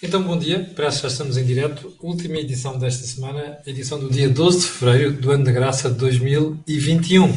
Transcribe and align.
Então, 0.00 0.22
bom 0.22 0.38
dia, 0.38 0.62
que 0.62 0.80
já 0.80 1.08
estamos 1.08 1.36
em 1.36 1.44
direto. 1.44 1.92
Última 2.00 2.36
edição 2.36 2.78
desta 2.78 3.04
semana, 3.04 3.58
edição 3.66 3.98
do 3.98 4.08
dia 4.08 4.28
12 4.28 4.60
de 4.60 4.66
fevereiro 4.66 5.12
do 5.14 5.32
ano 5.32 5.44
da 5.44 5.50
graça 5.50 5.90
de 5.90 5.96
2021. 5.96 7.36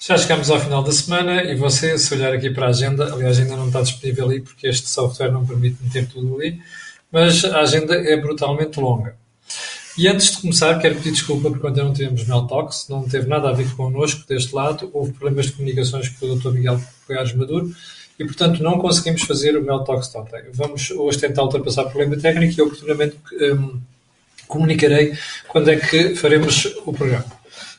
Já 0.00 0.18
chegamos 0.18 0.50
ao 0.50 0.58
final 0.58 0.82
da 0.82 0.90
semana 0.90 1.44
e 1.44 1.54
você, 1.54 1.96
se 1.96 2.12
olhar 2.12 2.32
aqui 2.32 2.50
para 2.50 2.66
a 2.66 2.70
agenda, 2.70 3.14
aliás, 3.14 3.38
ainda 3.38 3.54
não 3.54 3.68
está 3.68 3.80
disponível 3.80 4.24
ali 4.24 4.40
porque 4.40 4.66
este 4.66 4.88
software 4.88 5.30
não 5.30 5.46
permite 5.46 5.76
meter 5.80 6.08
tudo 6.08 6.34
ali, 6.34 6.60
mas 7.12 7.44
a 7.44 7.60
agenda 7.60 7.94
é 7.94 8.16
brutalmente 8.20 8.80
longa. 8.80 9.14
E 9.96 10.08
antes 10.08 10.32
de 10.32 10.38
começar, 10.38 10.76
quero 10.80 10.96
pedir 10.96 11.12
desculpa 11.12 11.48
porque 11.48 11.64
ontem 11.64 11.84
não 11.84 11.92
tivemos 11.92 12.26
Mel 12.26 12.44
Talks, 12.48 12.86
não 12.88 13.08
teve 13.08 13.28
nada 13.28 13.50
a 13.50 13.52
ver 13.52 13.70
connosco 13.76 14.26
deste 14.26 14.52
lado, 14.52 14.90
houve 14.92 15.12
problemas 15.12 15.46
de 15.46 15.52
comunicações 15.52 16.08
com 16.08 16.26
o 16.26 16.36
Dr. 16.36 16.50
Miguel 16.50 16.80
Coiares 17.06 17.32
Maduro 17.34 17.72
e, 18.18 18.24
portanto, 18.24 18.62
não 18.62 18.78
conseguimos 18.78 19.22
fazer 19.22 19.56
o 19.56 19.62
Mel 19.62 19.84
Talks 19.84 20.12
ontem. 20.14 20.42
Vamos 20.52 20.90
hoje 20.90 21.18
tentar 21.18 21.44
ultrapassar 21.44 21.82
o 21.82 21.90
problema 21.90 22.20
técnico 22.20 22.58
e 22.58 22.62
oportunamente 22.62 23.16
um, 23.32 23.80
comunicarei 24.48 25.16
quando 25.46 25.70
é 25.70 25.76
que 25.76 26.16
faremos 26.16 26.66
o 26.84 26.92
programa. 26.92 27.26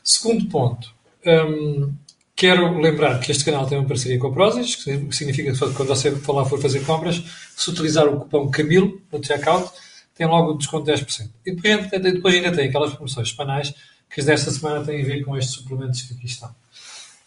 Segundo 0.01 0.45
ponto, 0.45 0.93
um, 1.25 1.93
quero 2.35 2.79
lembrar 2.79 3.19
que 3.19 3.31
este 3.31 3.43
canal 3.43 3.67
tem 3.67 3.77
uma 3.77 3.87
parceria 3.87 4.17
com 4.17 4.27
a 4.27 4.31
Prozis, 4.31 4.77
que 4.77 5.07
significa 5.11 5.51
que 5.51 5.59
quando 5.59 5.89
você 5.89 6.09
lá 6.09 6.45
for 6.45 6.61
fazer 6.61 6.85
compras, 6.85 7.21
se 7.55 7.69
utilizar 7.69 8.07
o 8.07 8.21
cupom 8.21 8.49
CAMILO 8.49 9.01
no 9.11 9.23
checkout, 9.23 9.69
tem 10.15 10.25
logo 10.25 10.51
o 10.51 10.57
desconto 10.57 10.85
de 10.85 10.93
10%. 10.93 11.29
E 11.45 11.51
depois, 11.51 12.01
depois 12.01 12.35
ainda 12.35 12.51
tem 12.53 12.69
aquelas 12.69 12.93
promoções 12.93 13.29
semanais 13.29 13.73
que 14.09 14.21
desta 14.21 14.51
semana 14.51 14.85
têm 14.85 15.01
a 15.01 15.05
ver 15.05 15.23
com 15.23 15.37
estes 15.37 15.55
suplementos 15.55 16.01
que 16.01 16.13
aqui 16.13 16.25
estão. 16.25 16.49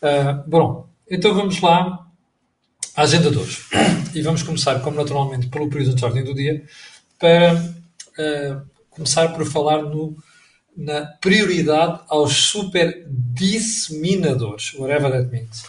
Uh, 0.03 0.42
bom, 0.48 0.89
então 1.11 1.34
vamos 1.34 1.61
lá 1.61 2.06
agenda 2.97 3.31
de 3.31 3.39
hoje. 3.39 3.59
E 4.15 4.23
vamos 4.23 4.43
começar, 4.43 4.81
como 4.81 4.97
naturalmente, 4.97 5.49
pelo 5.49 5.69
período 5.69 5.95
de 5.95 6.05
ordem 6.05 6.25
do 6.25 6.35
dia, 6.35 6.63
para 7.19 7.55
uh, 7.55 8.63
começar 8.91 9.29
por 9.29 9.47
falar 9.47 9.83
no, 9.83 10.17
na 10.77 11.07
prioridade 11.21 12.01
aos 12.09 12.33
super 12.33 13.07
disseminadores, 13.09 14.75
whatever 14.75 15.11
that 15.11 15.31
means. 15.31 15.62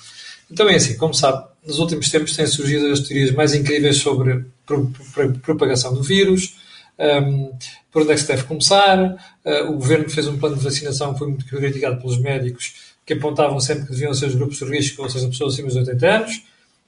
Então 0.52 0.70
é 0.70 0.76
assim, 0.76 0.98
como 0.98 1.14
sabe, 1.14 1.46
nos 1.66 1.80
últimos 1.80 2.10
tempos 2.10 2.36
têm 2.36 2.46
surgido 2.46 2.88
as 2.88 3.00
teorias 3.00 3.32
mais 3.32 3.54
incríveis 3.54 3.98
sobre 3.98 4.46
a 4.68 5.40
propagação 5.42 5.94
do 5.94 6.04
vírus, 6.04 6.56
um, 7.00 7.04
ehm, 7.04 7.50
por 7.92 8.02
onde 8.02 8.12
é 8.12 8.16
que 8.16 8.22
se 8.22 8.28
deve 8.28 8.44
começar. 8.44 9.00
Uh, 9.46 9.70
o 9.70 9.74
governo 9.74 10.10
fez 10.10 10.28
um 10.28 10.38
plano 10.38 10.58
de 10.58 10.64
vacinação 10.64 11.14
que 11.14 11.20
foi 11.20 11.30
muito 11.30 11.46
criticado 11.46 11.98
pelos 11.98 12.20
médicos, 12.20 12.94
que 13.06 13.14
apontavam 13.14 13.60
sempre 13.60 13.86
que 13.86 13.92
deviam 13.92 14.14
ser 14.14 14.28
os 14.28 14.36
grupos 14.36 14.58
de 14.58 14.66
risco, 14.66 15.02
ou 15.02 15.10
seja, 15.10 15.28
pessoas 15.28 15.54
acima 15.54 15.68
dos 15.70 15.78
80 15.78 16.08
anos. 16.08 16.42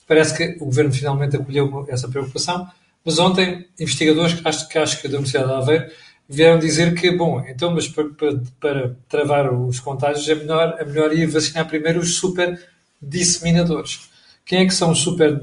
Parece 0.08 0.36
que 0.38 0.64
o 0.64 0.66
governo 0.66 0.92
finalmente 0.92 1.36
acolheu 1.36 1.86
essa 1.90 2.08
preocupação, 2.08 2.68
mas 3.04 3.20
ontem 3.20 3.68
investigadores 3.80 4.34
que 4.34 4.48
acho, 4.48 4.70
que 4.70 4.78
acho 4.78 5.02
que 5.02 5.08
da 5.08 5.18
Universidade 5.18 5.48
de 5.48 5.54
Aveiro 5.54 5.92
vieram 6.28 6.60
dizer 6.60 6.94
que, 6.96 7.12
bom, 7.12 7.44
então, 7.48 7.74
mas 7.74 7.88
para, 7.88 8.06
para, 8.10 8.42
para 8.60 8.96
travar 9.08 9.54
os 9.54 9.80
contágios 9.80 10.28
é 10.28 10.36
melhor, 10.36 10.76
é 10.80 10.86
melhor 10.86 11.14
ir 11.14 11.28
vacinar 11.28 11.68
primeiro 11.68 12.00
os 12.00 12.16
super 12.16 12.60
disseminadores. 13.02 14.10
Quem 14.46 14.60
é 14.60 14.66
que 14.66 14.74
são 14.74 14.92
os 14.92 15.00
super 15.00 15.42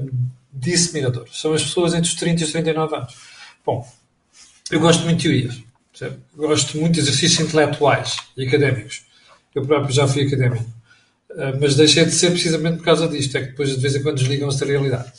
disseminadores? 0.51 1.39
São 1.39 1.53
as 1.53 1.63
pessoas 1.63 1.93
entre 1.93 2.09
os 2.09 2.15
30 2.15 2.41
e 2.41 2.45
os 2.45 2.51
39 2.51 2.95
anos. 2.95 3.15
Bom, 3.65 3.87
eu 4.71 4.79
gosto 4.79 5.03
muito 5.03 5.17
de 5.17 5.23
teorias. 5.23 5.63
Certo? 5.93 6.19
Gosto 6.35 6.77
muito 6.77 6.95
de 6.95 7.01
exercícios 7.01 7.47
intelectuais 7.47 8.17
e 8.35 8.47
académicos. 8.47 9.05
Eu 9.53 9.65
próprio 9.65 9.93
já 9.93 10.07
fui 10.07 10.25
académico. 10.25 10.65
Ah, 11.37 11.57
mas 11.59 11.75
deixei 11.75 12.05
de 12.05 12.11
ser 12.11 12.31
precisamente 12.31 12.77
por 12.77 12.85
causa 12.85 13.07
disto, 13.07 13.37
é 13.37 13.41
que 13.41 13.47
depois 13.47 13.69
de 13.69 13.81
vez 13.81 13.95
em 13.95 14.03
quando 14.03 14.17
desligam-se 14.17 14.59
da 14.59 14.65
realidade. 14.65 15.11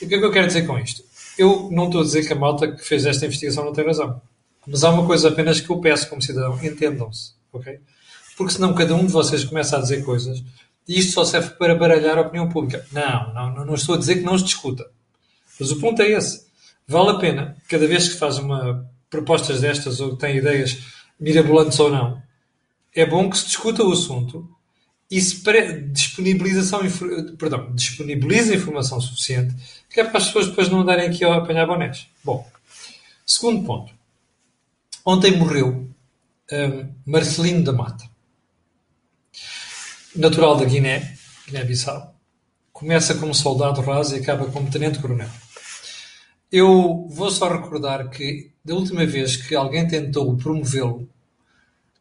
E 0.00 0.04
o 0.04 0.08
que 0.08 0.14
é 0.14 0.18
que 0.18 0.24
eu 0.24 0.32
quero 0.32 0.46
dizer 0.46 0.66
com 0.66 0.78
isto? 0.78 1.02
Eu 1.38 1.68
não 1.70 1.86
estou 1.86 2.00
a 2.00 2.04
dizer 2.04 2.26
que 2.26 2.32
a 2.32 2.36
malta 2.36 2.70
que 2.70 2.84
fez 2.84 3.06
esta 3.06 3.26
investigação 3.26 3.64
não 3.64 3.72
tem 3.72 3.84
razão. 3.84 4.20
Mas 4.66 4.84
há 4.84 4.90
uma 4.90 5.06
coisa 5.06 5.28
apenas 5.28 5.60
que 5.60 5.70
eu 5.70 5.80
peço 5.80 6.08
como 6.08 6.22
cidadão, 6.22 6.58
entendam-se, 6.62 7.32
ok? 7.52 7.80
Porque 8.36 8.52
senão 8.52 8.74
cada 8.74 8.94
um 8.94 9.06
de 9.06 9.12
vocês 9.12 9.44
começa 9.44 9.76
a 9.76 9.80
dizer 9.80 10.04
coisas 10.04 10.42
e 10.88 10.98
isto 10.98 11.12
só 11.12 11.24
serve 11.24 11.50
para 11.50 11.74
baralhar 11.74 12.18
a 12.18 12.22
opinião 12.22 12.48
pública. 12.48 12.84
Não, 12.92 13.32
não, 13.34 13.64
não 13.64 13.74
estou 13.74 13.94
a 13.94 13.98
dizer 13.98 14.16
que 14.16 14.22
não 14.22 14.36
se 14.36 14.44
discuta. 14.44 14.86
Mas 15.58 15.70
o 15.70 15.78
ponto 15.78 16.00
é 16.02 16.10
esse. 16.10 16.46
Vale 16.86 17.10
a 17.10 17.14
pena, 17.14 17.56
cada 17.68 17.86
vez 17.86 18.08
que 18.08 18.16
faz 18.16 18.38
uma 18.38 18.88
propostas 19.08 19.60
destas 19.60 20.00
ou 20.00 20.16
tem 20.16 20.36
ideias 20.36 20.78
mirabolantes 21.18 21.78
ou 21.80 21.90
não, 21.90 22.22
é 22.94 23.04
bom 23.04 23.28
que 23.28 23.36
se 23.36 23.46
discuta 23.46 23.84
o 23.84 23.92
assunto 23.92 24.48
se 25.18 25.42
disponibilização, 25.92 26.80
perdão, 27.38 27.74
disponibiliza 27.74 28.54
informação 28.54 29.00
suficiente 29.00 29.54
que 29.88 30.00
é 30.00 30.04
para 30.04 30.18
as 30.18 30.26
pessoas 30.26 30.48
depois 30.48 30.68
não 30.68 30.80
andarem 30.80 31.08
aqui 31.08 31.24
a 31.24 31.34
apanhar 31.34 31.66
bonés. 31.66 32.06
Bom, 32.22 32.48
segundo 33.26 33.66
ponto. 33.66 33.92
Ontem 35.04 35.36
morreu 35.36 35.88
um, 36.52 36.94
Marcelino 37.04 37.64
da 37.64 37.72
Mata, 37.72 38.08
natural 40.14 40.56
da 40.56 40.64
Guiné, 40.64 41.16
Guiné-Bissau. 41.46 42.14
Começa 42.72 43.14
como 43.16 43.34
soldado 43.34 43.80
raso 43.80 44.16
e 44.16 44.20
acaba 44.20 44.46
como 44.46 44.70
tenente-coronel. 44.70 45.28
Eu 46.52 47.06
vou 47.10 47.30
só 47.30 47.48
recordar 47.48 48.08
que 48.10 48.50
da 48.64 48.74
última 48.74 49.04
vez 49.04 49.36
que 49.36 49.54
alguém 49.54 49.86
tentou 49.86 50.36
promovê-lo 50.36 51.08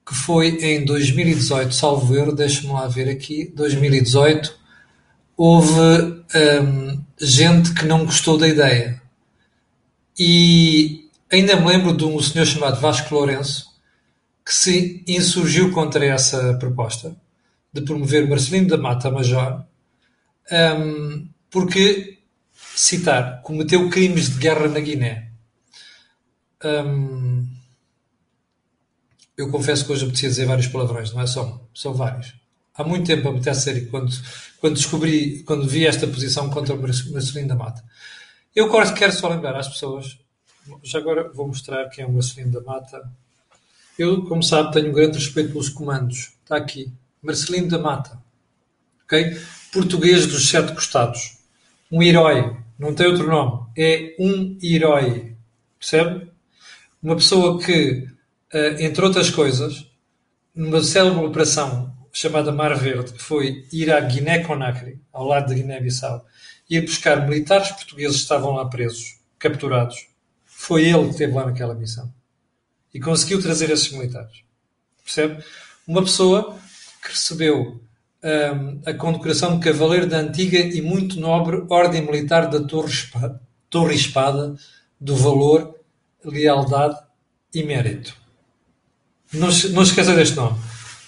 que 0.10 0.16
foi 0.16 0.58
em 0.60 0.84
2018, 0.84 1.72
salvo 1.72 2.16
erro, 2.18 2.32
deixa-me 2.32 2.74
lá 2.74 2.88
ver 2.88 3.08
aqui, 3.08 3.54
2018, 3.56 4.58
houve 5.38 5.70
hum, 5.70 7.04
gente 7.22 7.76
que 7.76 7.86
não 7.86 8.06
gostou 8.06 8.36
da 8.36 8.48
ideia. 8.48 9.00
E 10.18 11.08
ainda 11.32 11.56
me 11.58 11.68
lembro 11.68 11.96
de 11.96 12.06
um 12.06 12.20
senhor 12.24 12.48
chamado 12.48 12.82
Vasco 12.82 13.14
Lourenço 13.14 13.70
que 14.44 14.52
se 14.52 15.04
insurgiu 15.08 15.72
contra 15.72 16.04
essa 16.04 16.56
proposta 16.56 17.16
de 17.72 17.82
promover 17.82 18.28
Marcelino 18.28 18.68
da 18.68 18.78
Mata 18.80 19.12
Major, 19.12 19.64
um, 20.52 21.30
porque, 21.52 22.18
citar, 22.76 23.44
cometeu 23.44 23.88
crimes 23.92 24.32
de 24.32 24.40
guerra 24.40 24.68
na 24.68 24.80
Guiné. 24.80 25.30
Um, 26.66 27.59
eu 29.40 29.50
confesso 29.50 29.86
que 29.86 29.92
hoje 29.94 30.04
apetecia 30.04 30.30
dizer 30.30 30.46
vários 30.46 30.68
palavrões, 30.68 31.14
não 31.14 31.22
é 31.22 31.28
só 31.28 31.46
um, 31.46 31.60
são 31.74 31.94
vários. 31.94 32.34
Há 32.76 32.84
muito 32.84 33.08
tempo 33.08 33.30
apetece 33.30 33.62
ser 33.62 33.90
quando, 33.90 34.12
quando 34.60 34.76
descobri, 34.76 35.44
quando 35.44 35.68
vi 35.68 35.88
esta 35.88 36.06
posição 36.08 36.50
contra 36.50 36.76
o 36.76 36.82
Marcelino 36.82 37.48
da 37.48 37.56
Mata. 37.56 37.84
Eu 38.54 38.70
quero 38.94 39.14
só 39.14 39.30
lembrar 39.30 39.56
às 39.56 39.70
pessoas, 39.70 40.18
já 40.84 41.00
agora 41.00 41.32
vou 41.34 41.48
mostrar 41.48 41.88
quem 41.90 42.04
é 42.04 42.08
o 42.08 42.12
Marcelino 42.12 42.52
da 42.52 42.62
Mata. 42.62 43.10
Eu, 43.98 44.24
como 44.24 44.44
sabe, 44.44 44.74
tenho 44.74 44.90
um 44.90 44.94
grande 44.94 45.18
respeito 45.18 45.52
pelos 45.52 45.70
comandos. 45.70 46.34
Está 46.44 46.58
aqui. 46.58 46.92
Marcelino 47.22 47.70
da 47.70 47.80
Mata. 47.80 48.22
Ok? 49.06 49.38
Português 49.72 50.28
dos 50.28 50.50
sete 50.50 50.74
costados. 50.74 51.38
Um 51.90 52.04
herói. 52.04 52.58
Não 52.78 52.94
tem 52.94 53.08
outro 53.08 53.28
nome. 53.28 53.68
É 53.78 54.16
um 54.20 54.58
herói. 54.62 55.36
Percebe? 55.78 56.30
Uma 57.02 57.16
pessoa 57.16 57.60
que 57.62 58.08
entre 58.54 59.04
outras 59.06 59.30
coisas, 59.30 59.86
numa 60.56 60.84
célebre 60.84 61.26
operação 61.26 61.96
chamada 62.12 62.52
Mar 62.52 62.76
Verde, 62.76 63.14
que 63.14 63.22
foi 63.22 63.66
ir 63.72 63.92
à 63.92 64.00
Guiné-Conakry, 64.00 65.00
ao 65.14 65.26
lado 65.26 65.50
da 65.50 65.54
Guiné-Bissau, 65.54 66.26
ir 66.70 66.82
buscar 66.82 67.28
militares 67.28 67.72
portugueses 67.72 68.18
que 68.18 68.24
estavam 68.24 68.52
lá 68.54 68.66
presos, 68.66 69.20
capturados. 69.38 70.08
Foi 70.46 70.84
ele 70.84 71.06
que 71.06 71.12
esteve 71.12 71.34
lá 71.34 71.46
naquela 71.46 71.74
missão. 71.74 72.12
E 72.94 73.00
conseguiu 73.00 73.42
trazer 73.42 73.70
esses 73.70 73.92
militares. 73.92 74.44
Percebe? 75.04 75.44
Uma 75.88 76.02
pessoa 76.02 76.58
que 77.02 77.10
recebeu 77.10 77.82
um, 78.24 78.82
a 78.86 78.94
condecoração 78.94 79.58
de 79.58 79.64
Cavaleiro 79.64 80.08
da 80.08 80.18
antiga 80.18 80.60
e 80.60 80.82
muito 80.82 81.20
nobre 81.20 81.64
Ordem 81.70 82.02
Militar 82.02 82.50
da 82.50 82.62
Torre 82.62 82.90
Espada, 82.90 83.42
Torre 83.70 83.96
Espada 83.96 84.56
do 85.00 85.16
Valor, 85.16 85.76
Lealdade 86.24 86.98
e 87.54 87.64
Mérito. 87.64 88.16
Não, 89.34 89.50
esqueça 89.84 90.16
deste 90.16 90.36
nome. 90.36 90.60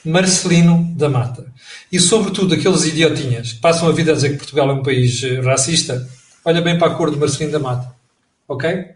Marcelino 0.06 0.94
da 0.96 1.10
Mata. 1.10 1.52
E, 1.92 2.00
sobretudo, 2.00 2.54
aqueles 2.54 2.86
idiotinhas 2.86 3.54
que 3.54 3.60
passam 3.60 3.88
a 3.88 3.92
vida 3.92 4.12
a 4.12 4.16
dizer 4.16 4.32
que 4.32 4.38
Portugal 4.38 4.70
é 4.70 4.74
um 4.74 4.84
país 4.84 5.24
eh, 5.24 5.42
racista, 5.42 6.08
olha 6.46 6.62
bem 6.62 6.78
para 6.78 6.92
a 6.92 6.96
cor 6.96 7.12
de 7.12 7.18
Marcelino 7.18 7.52
da 7.52 7.60
Mata. 7.60 7.96
Ok? 8.48 8.96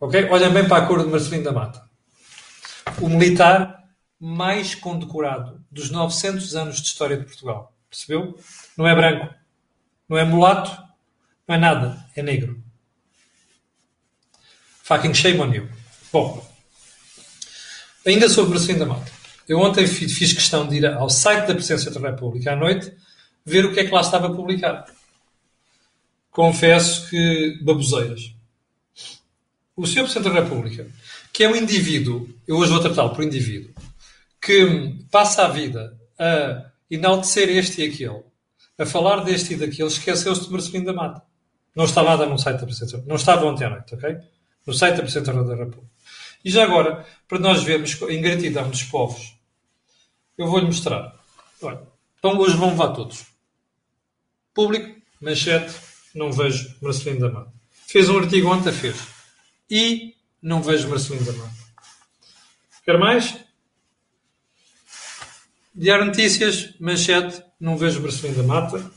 Ok? 0.00 0.28
Olha 0.30 0.50
bem 0.50 0.66
para 0.66 0.84
a 0.84 0.86
cor 0.86 1.02
de 1.02 1.10
Marcelino 1.10 1.44
da 1.44 1.52
Mata. 1.52 1.82
O 3.00 3.08
militar 3.08 3.84
mais 4.20 4.74
condecorado 4.74 5.62
dos 5.70 5.90
900 5.90 6.54
anos 6.56 6.80
de 6.80 6.88
história 6.88 7.16
de 7.16 7.24
Portugal. 7.24 7.74
Percebeu? 7.90 8.38
Não 8.76 8.86
é 8.86 8.94
branco. 8.94 9.34
Não 10.08 10.18
é 10.18 10.24
mulato. 10.24 10.70
Não 11.46 11.54
é 11.54 11.58
nada. 11.58 12.04
É 12.14 12.22
negro. 12.22 12.62
Fucking 14.82 15.14
shame 15.14 15.40
on 15.40 15.52
you. 15.52 15.68
Bom, 16.12 16.53
Ainda 18.06 18.28
sobre 18.28 18.50
o 18.50 18.54
Marcelino 18.54 18.80
da 18.80 18.86
Mata. 18.86 19.10
Eu 19.48 19.58
ontem 19.58 19.86
fiz 19.86 20.32
questão 20.32 20.66
de 20.66 20.76
ir 20.76 20.86
ao 20.86 21.08
site 21.08 21.46
da 21.46 21.54
Presidência 21.54 21.90
da 21.90 22.00
República 22.10 22.52
à 22.52 22.56
noite 22.56 22.92
ver 23.44 23.64
o 23.64 23.72
que 23.72 23.80
é 23.80 23.84
que 23.84 23.90
lá 23.90 24.00
estava 24.00 24.32
publicado. 24.34 24.90
Confesso 26.30 27.08
que 27.08 27.58
baboseiras. 27.62 28.34
o 29.76 29.86
Sr. 29.86 30.02
Presidente 30.02 30.32
da 30.32 30.40
República, 30.40 30.86
que 31.32 31.44
é 31.44 31.48
um 31.48 31.56
indivíduo, 31.56 32.28
eu 32.46 32.56
hoje 32.56 32.72
vou 32.72 32.80
tratá-lo 32.80 33.14
por 33.14 33.24
indivíduo, 33.24 33.72
que 34.40 34.96
passa 35.10 35.44
a 35.44 35.48
vida 35.48 35.96
a 36.18 36.70
enaltecer 36.90 37.48
este 37.50 37.82
e 37.82 37.88
aquele, 37.88 38.22
a 38.78 38.86
falar 38.86 39.24
deste 39.24 39.54
e 39.54 39.56
daquele, 39.56 39.88
esqueceu-se 39.88 40.44
de 40.44 40.50
Marcelino 40.50 40.86
da 40.86 40.92
Mata. 40.92 41.22
Não 41.74 41.84
está 41.84 42.02
nada 42.02 42.26
no 42.26 42.38
site 42.38 42.60
da 42.60 42.66
Presidência. 42.66 43.04
Não 43.06 43.16
estava 43.16 43.46
ontem 43.46 43.64
à 43.64 43.70
noite, 43.70 43.94
ok? 43.94 44.16
No 44.66 44.72
site 44.72 44.96
da 44.96 45.02
Presidência 45.02 45.32
da 45.32 45.54
República. 45.54 45.93
E 46.44 46.50
já 46.50 46.64
agora, 46.64 47.06
para 47.26 47.38
nós 47.38 47.62
vermos 47.62 48.00
a 48.02 48.12
ingratidão 48.12 48.68
dos 48.68 48.82
povos, 48.82 49.34
eu 50.36 50.46
vou-lhe 50.46 50.66
mostrar. 50.66 51.14
Olha, 51.62 51.80
então 52.18 52.38
hoje 52.38 52.56
vão 52.56 52.70
levar 52.70 52.88
todos. 52.88 53.24
Público, 54.52 55.00
manchete, 55.20 55.74
não 56.14 56.30
vejo 56.30 56.76
Marcelino 56.82 57.20
da 57.20 57.32
Mata. 57.32 57.52
Fez 57.86 58.08
um 58.10 58.18
artigo 58.18 58.52
ontem, 58.52 58.72
fez. 58.72 58.96
E 59.70 60.14
não 60.42 60.62
vejo 60.62 60.88
Marcelino 60.88 61.24
da 61.24 61.32
Mata. 61.32 61.54
Quer 62.84 62.98
mais? 62.98 63.36
Diário 65.74 66.04
Notícias, 66.04 66.74
manchete, 66.78 67.42
não 67.58 67.76
vejo 67.76 68.02
Marcelino 68.02 68.36
da 68.36 68.42
Mata. 68.42 68.90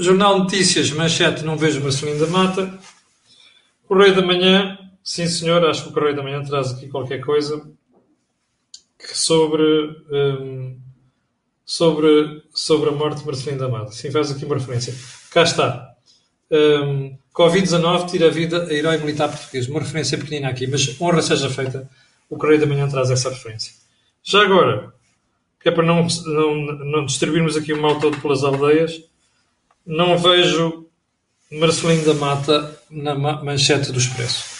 Jornal 0.00 0.40
Notícias, 0.40 0.90
manchete, 0.90 1.44
não 1.44 1.56
vejo 1.56 1.80
Marcelino 1.82 2.18
da 2.18 2.26
Mata. 2.26 2.80
Correio 3.86 4.16
da 4.16 4.22
Manhã, 4.22 4.75
sim 5.06 5.28
senhor, 5.28 5.64
acho 5.64 5.84
que 5.84 5.88
o 5.90 5.92
Correio 5.92 6.16
da 6.16 6.22
Manhã 6.22 6.42
traz 6.42 6.72
aqui 6.72 6.88
qualquer 6.88 7.24
coisa 7.24 7.64
sobre, 9.14 9.62
um, 10.10 10.76
sobre, 11.64 12.42
sobre 12.52 12.88
a 12.90 12.92
morte 12.92 13.20
de 13.20 13.26
Marcelino 13.26 13.60
da 13.60 13.68
Mata. 13.68 13.92
Sim, 13.92 14.10
faz 14.10 14.32
aqui 14.32 14.44
uma 14.44 14.56
referência. 14.56 14.92
Cá 15.30 15.44
está. 15.44 15.94
Um, 16.50 17.16
Covid-19 17.32 18.10
tira 18.10 18.26
a 18.26 18.30
vida 18.30 18.64
a 18.64 18.72
herói 18.72 18.98
militar 18.98 19.28
português. 19.28 19.68
Uma 19.68 19.78
referência 19.78 20.18
pequenina 20.18 20.48
aqui, 20.48 20.66
mas 20.66 21.00
honra 21.00 21.22
seja 21.22 21.48
feita. 21.48 21.88
O 22.28 22.36
Correio 22.36 22.60
da 22.60 22.66
Manhã 22.66 22.88
traz 22.88 23.08
essa 23.08 23.30
referência. 23.30 23.74
Já 24.24 24.42
agora, 24.42 24.92
que 25.60 25.68
é 25.68 25.72
para 25.72 25.86
não, 25.86 26.04
não, 26.24 26.54
não 26.84 27.06
distribuirmos 27.06 27.56
aqui 27.56 27.72
o 27.72 27.80
mal 27.80 28.00
todo 28.00 28.20
pelas 28.20 28.42
aldeias, 28.42 29.00
não 29.86 30.18
vejo 30.18 30.88
Marcelino 31.52 32.04
da 32.06 32.14
Mata 32.14 32.80
na 32.90 33.14
manchete 33.14 33.92
do 33.92 33.98
Expresso. 34.00 34.55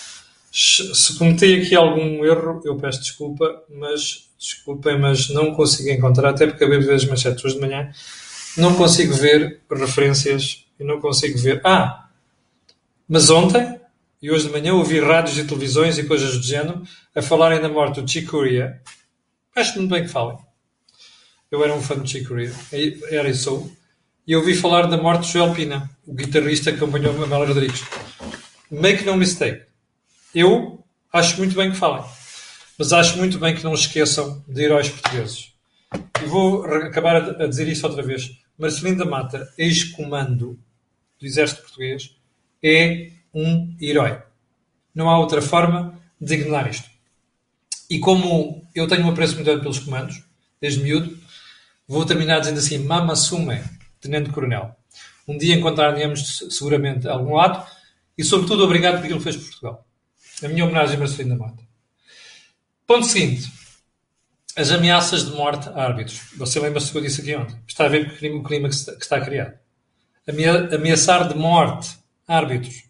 Se 0.58 1.18
cometi 1.18 1.60
aqui 1.60 1.76
algum 1.76 2.24
erro, 2.24 2.62
eu 2.64 2.76
peço 2.78 3.02
desculpa, 3.02 3.62
mas 3.68 4.30
desculpem, 4.38 4.98
mas 4.98 5.28
não 5.28 5.54
consigo 5.54 5.90
encontrar, 5.90 6.30
até 6.30 6.46
porque 6.46 6.64
acabei 6.64 6.80
de 6.80 6.86
ver 6.86 6.94
as 6.94 7.04
manchetes 7.04 7.44
hoje 7.44 7.56
de 7.56 7.60
manhã, 7.60 7.92
não 8.56 8.74
consigo 8.74 9.12
ver 9.12 9.60
referências 9.70 10.64
e 10.80 10.84
não 10.84 10.98
consigo 10.98 11.38
ver. 11.38 11.60
Ah! 11.62 12.08
Mas 13.06 13.28
ontem 13.28 13.78
e 14.22 14.30
hoje 14.30 14.46
de 14.46 14.52
manhã 14.52 14.72
ouvi 14.72 14.98
rádios 14.98 15.36
e 15.36 15.44
televisões 15.44 15.98
e 15.98 16.04
coisas 16.04 16.38
do 16.38 16.42
género 16.42 16.82
a 17.14 17.20
falarem 17.20 17.60
da 17.60 17.68
morte 17.68 18.00
do 18.00 18.10
Chick 18.10 18.26
Corea. 18.26 18.80
Acho 19.54 19.76
muito 19.78 19.90
bem 19.90 20.04
que 20.04 20.08
falem. 20.08 20.38
Eu 21.50 21.62
era 21.62 21.74
um 21.74 21.82
fã 21.82 21.96
do 21.96 22.08
Chick 22.08 22.26
Corea, 22.26 22.52
era 23.10 23.28
e 23.28 23.34
sou. 23.34 23.70
E 24.26 24.34
ouvi 24.34 24.54
falar 24.54 24.86
da 24.86 24.96
morte 24.96 25.26
de 25.26 25.34
Joel 25.34 25.52
Pina, 25.52 25.90
o 26.06 26.14
guitarrista 26.14 26.72
que 26.72 26.78
acompanhou 26.78 27.12
Manuel 27.12 27.46
Rodrigues. 27.46 27.84
Make 28.70 29.04
no 29.04 29.18
mistake. 29.18 29.66
Eu 30.36 30.84
acho 31.10 31.38
muito 31.38 31.56
bem 31.56 31.70
que 31.70 31.78
falem. 31.78 32.04
Mas 32.78 32.92
acho 32.92 33.16
muito 33.16 33.38
bem 33.38 33.56
que 33.56 33.64
não 33.64 33.72
esqueçam 33.72 34.44
de 34.46 34.64
heróis 34.64 34.90
portugueses. 34.90 35.54
E 36.22 36.26
vou 36.26 36.62
acabar 36.62 37.16
a 37.40 37.46
dizer 37.46 37.66
isso 37.68 37.86
outra 37.86 38.02
vez. 38.02 38.38
Marcelino 38.58 38.98
da 38.98 39.06
Mata, 39.06 39.50
ex-comando 39.56 40.58
do 41.18 41.24
Exército 41.26 41.62
Português, 41.62 42.14
é 42.62 43.12
um 43.32 43.74
herói. 43.80 44.20
Não 44.94 45.08
há 45.08 45.18
outra 45.18 45.40
forma 45.40 45.98
de 46.20 46.34
ignorar 46.34 46.68
isto. 46.68 46.90
E 47.88 47.98
como 47.98 48.62
eu 48.74 48.86
tenho 48.86 49.06
um 49.06 49.10
apreço 49.10 49.36
muito 49.36 49.46
grande 49.46 49.62
pelos 49.62 49.78
comandos, 49.78 50.22
desde 50.60 50.82
miúdo, 50.82 51.16
vou 51.88 52.04
terminar 52.04 52.40
dizendo 52.40 52.58
assim: 52.58 52.76
Mama 52.76 53.16
Sume, 53.16 53.64
Tenente 54.02 54.28
Coronel. 54.28 54.76
Um 55.26 55.38
dia 55.38 55.54
encontrar-nos 55.54 56.44
seguramente 56.50 57.08
algum 57.08 57.36
lado 57.36 57.66
e, 58.18 58.22
sobretudo, 58.22 58.64
obrigado 58.64 58.96
por 58.96 59.04
aquilo 59.04 59.18
que 59.18 59.24
fez 59.24 59.36
por 59.36 59.46
Portugal. 59.46 59.85
A 60.42 60.48
minha 60.48 60.64
homenagem 60.64 60.96
a 60.96 60.98
Marcelino 60.98 61.36
da 61.36 61.44
Mata. 61.44 61.62
Ponto 62.86 63.06
seguinte. 63.06 63.50
As 64.54 64.70
ameaças 64.70 65.24
de 65.24 65.32
morte 65.32 65.68
a 65.68 65.82
árbitros. 65.82 66.20
Você 66.36 66.60
lembra-se 66.60 66.90
que 66.90 66.98
eu 66.98 67.02
disse 67.02 67.20
aqui 67.20 67.34
ontem? 67.34 67.56
Está 67.66 67.86
a 67.86 67.88
ver 67.88 68.18
com 68.18 68.38
o 68.38 68.42
clima 68.42 68.68
que 68.68 68.74
está 68.74 69.20
criado. 69.20 69.54
Ameaçar 70.72 71.28
de 71.28 71.38
morte 71.38 71.90
árbitros. 72.26 72.84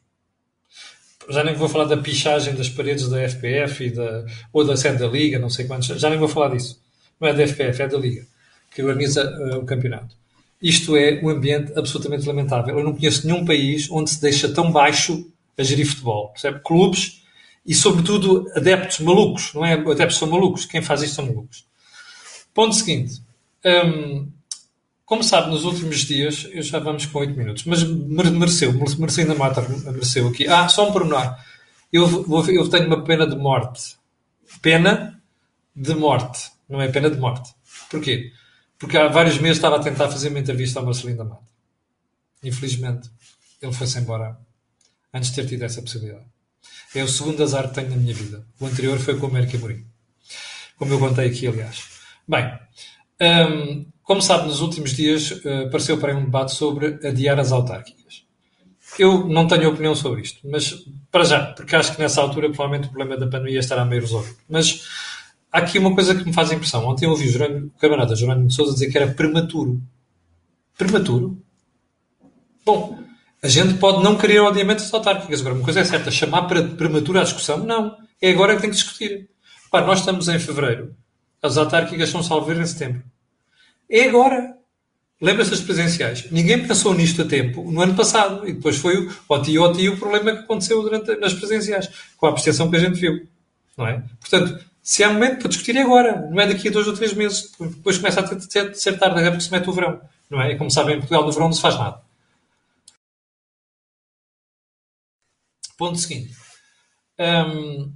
Já 1.28 1.43
nem 1.43 1.54
vou 1.54 1.69
falar 1.69 1.84
da 1.84 1.96
pichagem 1.96 2.54
das 2.54 2.69
paredes 2.69 3.08
da 3.08 3.28
FPF 3.28 3.84
e 3.84 3.90
da, 3.90 4.25
ou 4.52 4.64
da 4.64 4.76
sede 4.76 4.99
da 4.99 5.08
Liga, 5.08 5.38
não 5.38 5.50
sei 5.50 5.66
quantos. 5.66 5.88
Já 5.88 6.08
nem 6.08 6.19
vou 6.19 6.28
falar 6.28 6.54
disso. 6.54 6.81
Não 7.20 7.28
é 7.28 7.34
da 7.34 7.42
FPF, 7.46 7.82
é 7.82 7.88
da 7.88 7.99
Liga, 7.99 8.26
que 8.72 8.82
organiza 8.82 9.25
uh, 9.25 9.58
o 9.58 9.66
campeonato. 9.66 10.16
Isto 10.62 10.96
é 10.96 11.20
um 11.22 11.28
ambiente 11.28 11.72
absolutamente 11.76 12.26
lamentável. 12.26 12.78
Eu 12.78 12.84
não 12.84 12.94
conheço 12.94 13.26
nenhum 13.26 13.44
país 13.44 13.90
onde 13.90 14.10
se 14.10 14.20
deixa 14.20 14.49
tão 14.49 14.70
baixo 14.70 15.28
a 15.58 15.62
gerir 15.62 15.87
futebol. 15.87 16.28
Percebe? 16.28 16.60
Clubes 16.60 17.22
e, 17.66 17.74
sobretudo, 17.74 18.46
adeptos 18.54 19.00
malucos. 19.00 19.52
Não 19.54 19.64
é? 19.64 19.74
Adeptos 19.74 20.18
são 20.18 20.30
malucos. 20.30 20.64
Quem 20.64 20.80
faz 20.80 21.02
isto 21.02 21.16
são 21.16 21.26
malucos. 21.26 21.66
Ponto 22.54 22.74
seguinte. 22.74 23.20
Hum, 23.64 24.30
como 25.04 25.22
sabe, 25.22 25.50
nos 25.50 25.64
últimos 25.64 25.98
dias, 26.00 26.48
eu 26.52 26.62
já 26.62 26.78
vamos 26.78 27.06
com 27.06 27.18
8 27.20 27.36
minutos, 27.36 27.64
mas 27.64 27.84
mereceu, 27.84 28.72
mereceu 28.72 29.22
ainda 29.22 29.34
mata, 29.34 29.60
mereceu 29.92 30.28
aqui. 30.28 30.48
Ah, 30.48 30.68
só 30.68 30.88
um 30.88 30.92
pormenor. 30.92 31.36
Eu, 31.92 32.26
eu 32.48 32.68
tenho 32.68 32.86
uma 32.86 33.04
pena 33.04 33.26
de 33.26 33.36
morte. 33.36 33.96
Pena 34.60 35.20
de 35.74 35.94
morte. 35.94 36.50
Não 36.68 36.80
é 36.80 36.88
pena 36.88 37.08
de 37.10 37.18
morte. 37.18 37.54
Porquê? 37.90 38.32
Porque 38.78 38.96
há 38.96 39.08
vários 39.08 39.38
meses 39.38 39.58
estava 39.58 39.76
a 39.76 39.80
tentar 39.80 40.08
fazer 40.08 40.28
uma 40.28 40.40
entrevista 40.40 40.80
ao 40.80 40.84
Marcelino 40.84 41.18
da 41.18 41.24
Mata. 41.24 41.46
Infelizmente, 42.42 43.08
ele 43.62 43.72
foi-se 43.72 43.98
embora 43.98 44.38
antes 45.14 45.30
de 45.30 45.36
ter 45.36 45.46
tido 45.46 45.62
essa 45.62 45.80
possibilidade. 45.80 46.26
É 46.94 47.02
o 47.02 47.08
segundo 47.08 47.42
azar 47.42 47.68
que 47.68 47.74
tenho 47.74 47.90
na 47.90 47.96
minha 47.96 48.14
vida. 48.14 48.46
O 48.58 48.66
anterior 48.66 48.98
foi 48.98 49.18
com 49.18 49.26
o 49.26 49.30
América 49.30 49.58
Mourinho. 49.58 49.84
Como 50.78 50.92
eu 50.92 50.98
contei 50.98 51.28
aqui, 51.28 51.46
aliás. 51.46 51.84
Bem, 52.26 52.52
hum, 53.20 53.86
como 54.02 54.22
sabe, 54.22 54.46
nos 54.46 54.60
últimos 54.60 54.92
dias 54.92 55.30
uh, 55.30 55.66
apareceu 55.66 55.98
para 55.98 56.12
aí 56.12 56.16
um 56.16 56.24
debate 56.24 56.54
sobre 56.54 56.98
adiar 57.06 57.38
as 57.40 57.52
autárquicas. 57.52 58.24
Eu 58.98 59.26
não 59.26 59.46
tenho 59.46 59.68
opinião 59.68 59.94
sobre 59.94 60.22
isto, 60.22 60.40
mas 60.48 60.86
para 61.10 61.24
já, 61.24 61.46
porque 61.52 61.76
acho 61.76 61.94
que 61.94 62.00
nessa 62.00 62.20
altura 62.20 62.49
provavelmente 62.49 62.88
o 62.88 62.92
problema 62.92 63.18
da 63.18 63.26
pandemia 63.26 63.58
estará 63.58 63.85
meio 63.85 64.02
resolvido. 64.02 64.37
Mas 64.49 64.87
há 65.52 65.58
aqui 65.58 65.78
uma 65.78 65.94
coisa 65.94 66.14
que 66.14 66.25
me 66.25 66.32
faz 66.32 66.52
impressão. 66.52 66.87
Ontem 66.87 67.04
eu 67.04 67.11
ouvi 67.11 67.26
o, 67.26 67.32
Jerónimo, 67.32 67.66
o 67.66 67.80
camarada 67.80 68.14
Jerónimo 68.14 68.49
de 68.49 68.54
Souza 68.54 68.73
dizer 68.73 68.90
que 68.90 68.96
era 68.96 69.12
prematuro. 69.12 69.82
Prematuro? 70.78 71.42
Bom, 72.64 72.99
a 73.43 73.49
gente 73.49 73.75
pode 73.75 74.02
não 74.02 74.16
querer 74.16 74.40
o 74.40 74.49
adiamento 74.49 74.83
das 74.83 74.93
autárquicas. 74.93 75.40
Agora, 75.40 75.55
uma 75.55 75.64
coisa 75.64 75.81
é 75.81 75.85
certa, 75.85 76.11
chamar 76.11 76.43
para 76.43 76.62
prematura 76.62 77.21
a 77.21 77.25
discussão, 77.25 77.59
não. 77.59 77.97
É 78.21 78.31
agora 78.31 78.55
que 78.57 78.62
tem 78.62 78.71
que 78.71 78.76
discutir. 78.76 79.28
Pá, 79.71 79.83
nós 79.83 80.00
estamos 80.00 80.28
em 80.28 80.38
fevereiro. 80.38 80.95
As 81.43 81.57
autárquicas 81.57 82.09
são 82.09 82.23
salver 82.23 82.59
em 82.59 82.66
setembro. 82.66 83.02
É 83.90 84.09
agora. 84.09 84.57
Lembra-se 85.21 85.50
das 85.50 85.61
presenciais? 85.61 86.31
Ninguém 86.31 86.66
pensou 86.66 86.93
nisto 86.93 87.23
a 87.23 87.25
tempo 87.25 87.71
no 87.71 87.81
ano 87.81 87.95
passado. 87.95 88.47
E 88.49 88.52
depois 88.52 88.76
foi 88.76 89.09
o 89.28 89.38
tio 89.40 89.62
ou 89.62 89.73
tio 89.73 89.95
o 89.95 89.97
problema 89.97 90.33
que 90.33 90.38
aconteceu 90.40 90.83
durante, 90.83 91.16
nas 91.16 91.33
presenciais, 91.33 91.88
com 92.16 92.26
a 92.26 92.31
abstenção 92.31 92.71
que 92.71 92.76
a 92.76 92.81
gente 92.81 92.99
viu. 92.99 93.26
Não 93.76 93.87
é? 93.87 94.02
Portanto, 94.21 94.62
se 94.83 95.02
há 95.05 95.12
momento 95.12 95.40
para 95.40 95.49
discutir 95.49 95.76
é 95.76 95.83
agora, 95.83 96.28
não 96.31 96.40
é 96.40 96.47
daqui 96.47 96.69
a 96.69 96.71
dois 96.71 96.87
ou 96.87 96.95
três 96.95 97.12
meses. 97.12 97.50
Depois 97.59 97.99
começa 97.99 98.21
a 98.21 98.40
ser, 98.40 98.75
ser 98.75 98.99
tarde, 98.99 99.23
porque 99.23 99.40
se 99.40 99.52
mete 99.52 99.69
o 99.69 99.73
verão. 99.73 100.00
Não 100.28 100.40
é? 100.40 100.52
E 100.52 100.57
como 100.57 100.71
sabem, 100.71 100.97
em 100.97 100.99
Portugal 100.99 101.25
no 101.25 101.33
verão 101.33 101.47
não 101.47 101.52
se 101.52 101.62
faz 101.62 101.78
nada. 101.78 102.05
Ponto 105.76 105.99
seguinte. 105.99 106.35
Um, 107.18 107.92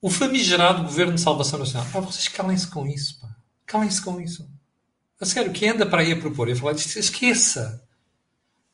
o 0.00 0.10
famigerado 0.10 0.84
Governo 0.84 1.14
de 1.14 1.20
Salvação 1.20 1.58
Nacional. 1.58 1.86
Ah, 1.94 2.00
vocês 2.00 2.28
calem-se 2.28 2.66
com 2.68 2.86
isso, 2.86 3.20
pá. 3.20 3.28
Calem-se 3.66 4.00
com 4.00 4.20
isso. 4.20 4.48
A 5.20 5.24
sério, 5.24 5.52
quem 5.52 5.70
anda 5.70 5.86
para 5.86 6.02
aí 6.02 6.12
a 6.12 6.16
propor 6.16 6.48
e 6.48 6.52
a 6.52 6.56
falar 6.56 6.72
esqueça. 6.72 7.82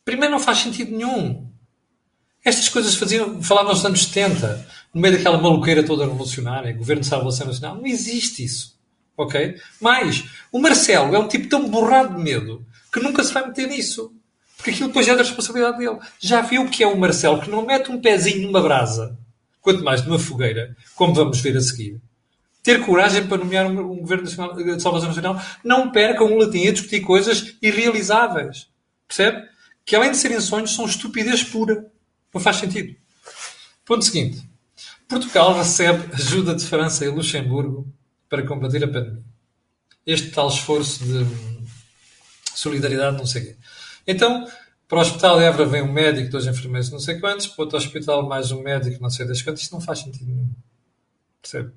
Primeiro, 0.04 0.32
não 0.32 0.40
faz 0.40 0.58
sentido 0.58 0.90
nenhum. 0.90 1.50
Estas 2.44 2.68
coisas 2.68 2.96
faziam, 2.96 3.40
falavam 3.42 3.72
nos 3.72 3.84
anos 3.84 4.04
70, 4.04 4.68
no 4.92 5.00
meio 5.00 5.16
daquela 5.16 5.38
maluqueira 5.38 5.84
toda 5.84 6.04
revolucionária, 6.04 6.72
Governo 6.72 7.02
de 7.02 7.08
Salvação 7.08 7.46
Nacional. 7.46 7.76
Não 7.76 7.86
existe 7.86 8.44
isso. 8.44 8.76
Ok? 9.16 9.56
Mas, 9.80 10.24
o 10.50 10.58
Marcelo 10.58 11.14
é 11.14 11.18
um 11.18 11.28
tipo 11.28 11.48
tão 11.48 11.68
borrado 11.70 12.16
de 12.16 12.22
medo 12.22 12.66
que 12.92 13.00
nunca 13.00 13.22
se 13.22 13.32
vai 13.32 13.46
meter 13.46 13.68
nisso. 13.68 14.12
Porque 14.62 14.70
aquilo 14.70 14.88
depois 14.90 15.08
é 15.08 15.16
da 15.16 15.24
responsabilidade 15.24 15.78
dele. 15.78 15.98
Já 16.20 16.40
viu 16.40 16.70
que 16.70 16.84
é 16.84 16.86
o 16.86 16.96
Marcelo 16.96 17.40
que 17.40 17.50
não 17.50 17.66
mete 17.66 17.90
um 17.90 18.00
pezinho 18.00 18.46
numa 18.46 18.62
brasa, 18.62 19.18
quanto 19.60 19.82
mais 19.82 20.06
numa 20.06 20.20
fogueira, 20.20 20.76
como 20.94 21.12
vamos 21.12 21.40
ver 21.40 21.56
a 21.56 21.60
seguir. 21.60 22.00
Ter 22.62 22.80
coragem 22.86 23.26
para 23.26 23.38
nomear 23.38 23.66
um, 23.66 23.96
governo 23.96 24.22
de 24.22 24.80
salvação 24.80 25.08
nacional. 25.08 25.42
Não 25.64 25.90
perca 25.90 26.22
um 26.22 26.38
latim 26.38 26.68
a 26.68 26.72
discutir 26.72 27.00
coisas 27.00 27.56
irrealizáveis. 27.60 28.68
Percebe? 29.08 29.48
Que 29.84 29.96
além 29.96 30.12
de 30.12 30.16
serem 30.16 30.40
sonhos, 30.40 30.72
são 30.72 30.86
estupidez 30.86 31.42
pura. 31.42 31.84
Não 32.32 32.40
faz 32.40 32.58
sentido. 32.58 32.94
Ponto 33.84 34.04
seguinte. 34.04 34.48
Portugal 35.08 35.58
recebe 35.58 36.04
ajuda 36.14 36.54
de 36.54 36.64
França 36.64 37.04
e 37.04 37.08
Luxemburgo 37.08 37.92
para 38.28 38.46
combater 38.46 38.84
a 38.84 38.86
pandemia. 38.86 39.24
Este 40.06 40.30
tal 40.30 40.46
esforço 40.46 41.04
de 41.04 41.26
solidariedade, 42.54 43.16
não 43.16 43.26
sei 43.26 43.42
o 43.42 43.46
quê. 43.46 43.56
Então, 44.06 44.46
para 44.88 44.98
o 44.98 45.00
Hospital 45.00 45.38
de 45.38 45.44
Évora 45.44 45.64
vem 45.64 45.82
um 45.82 45.92
médico, 45.92 46.30
dois 46.30 46.46
enfermeiros, 46.46 46.90
não 46.90 46.98
sei 46.98 47.18
quantos, 47.18 47.46
para 47.46 47.62
outro 47.64 47.78
hospital 47.78 48.28
mais 48.28 48.50
um 48.52 48.62
médico, 48.62 49.02
não 49.02 49.10
sei 49.10 49.26
das 49.26 49.40
quantas. 49.40 49.62
Isto 49.62 49.72
não 49.72 49.80
faz 49.80 50.00
sentido 50.00 50.26
nenhum. 50.26 50.50
Percebe? 51.40 51.72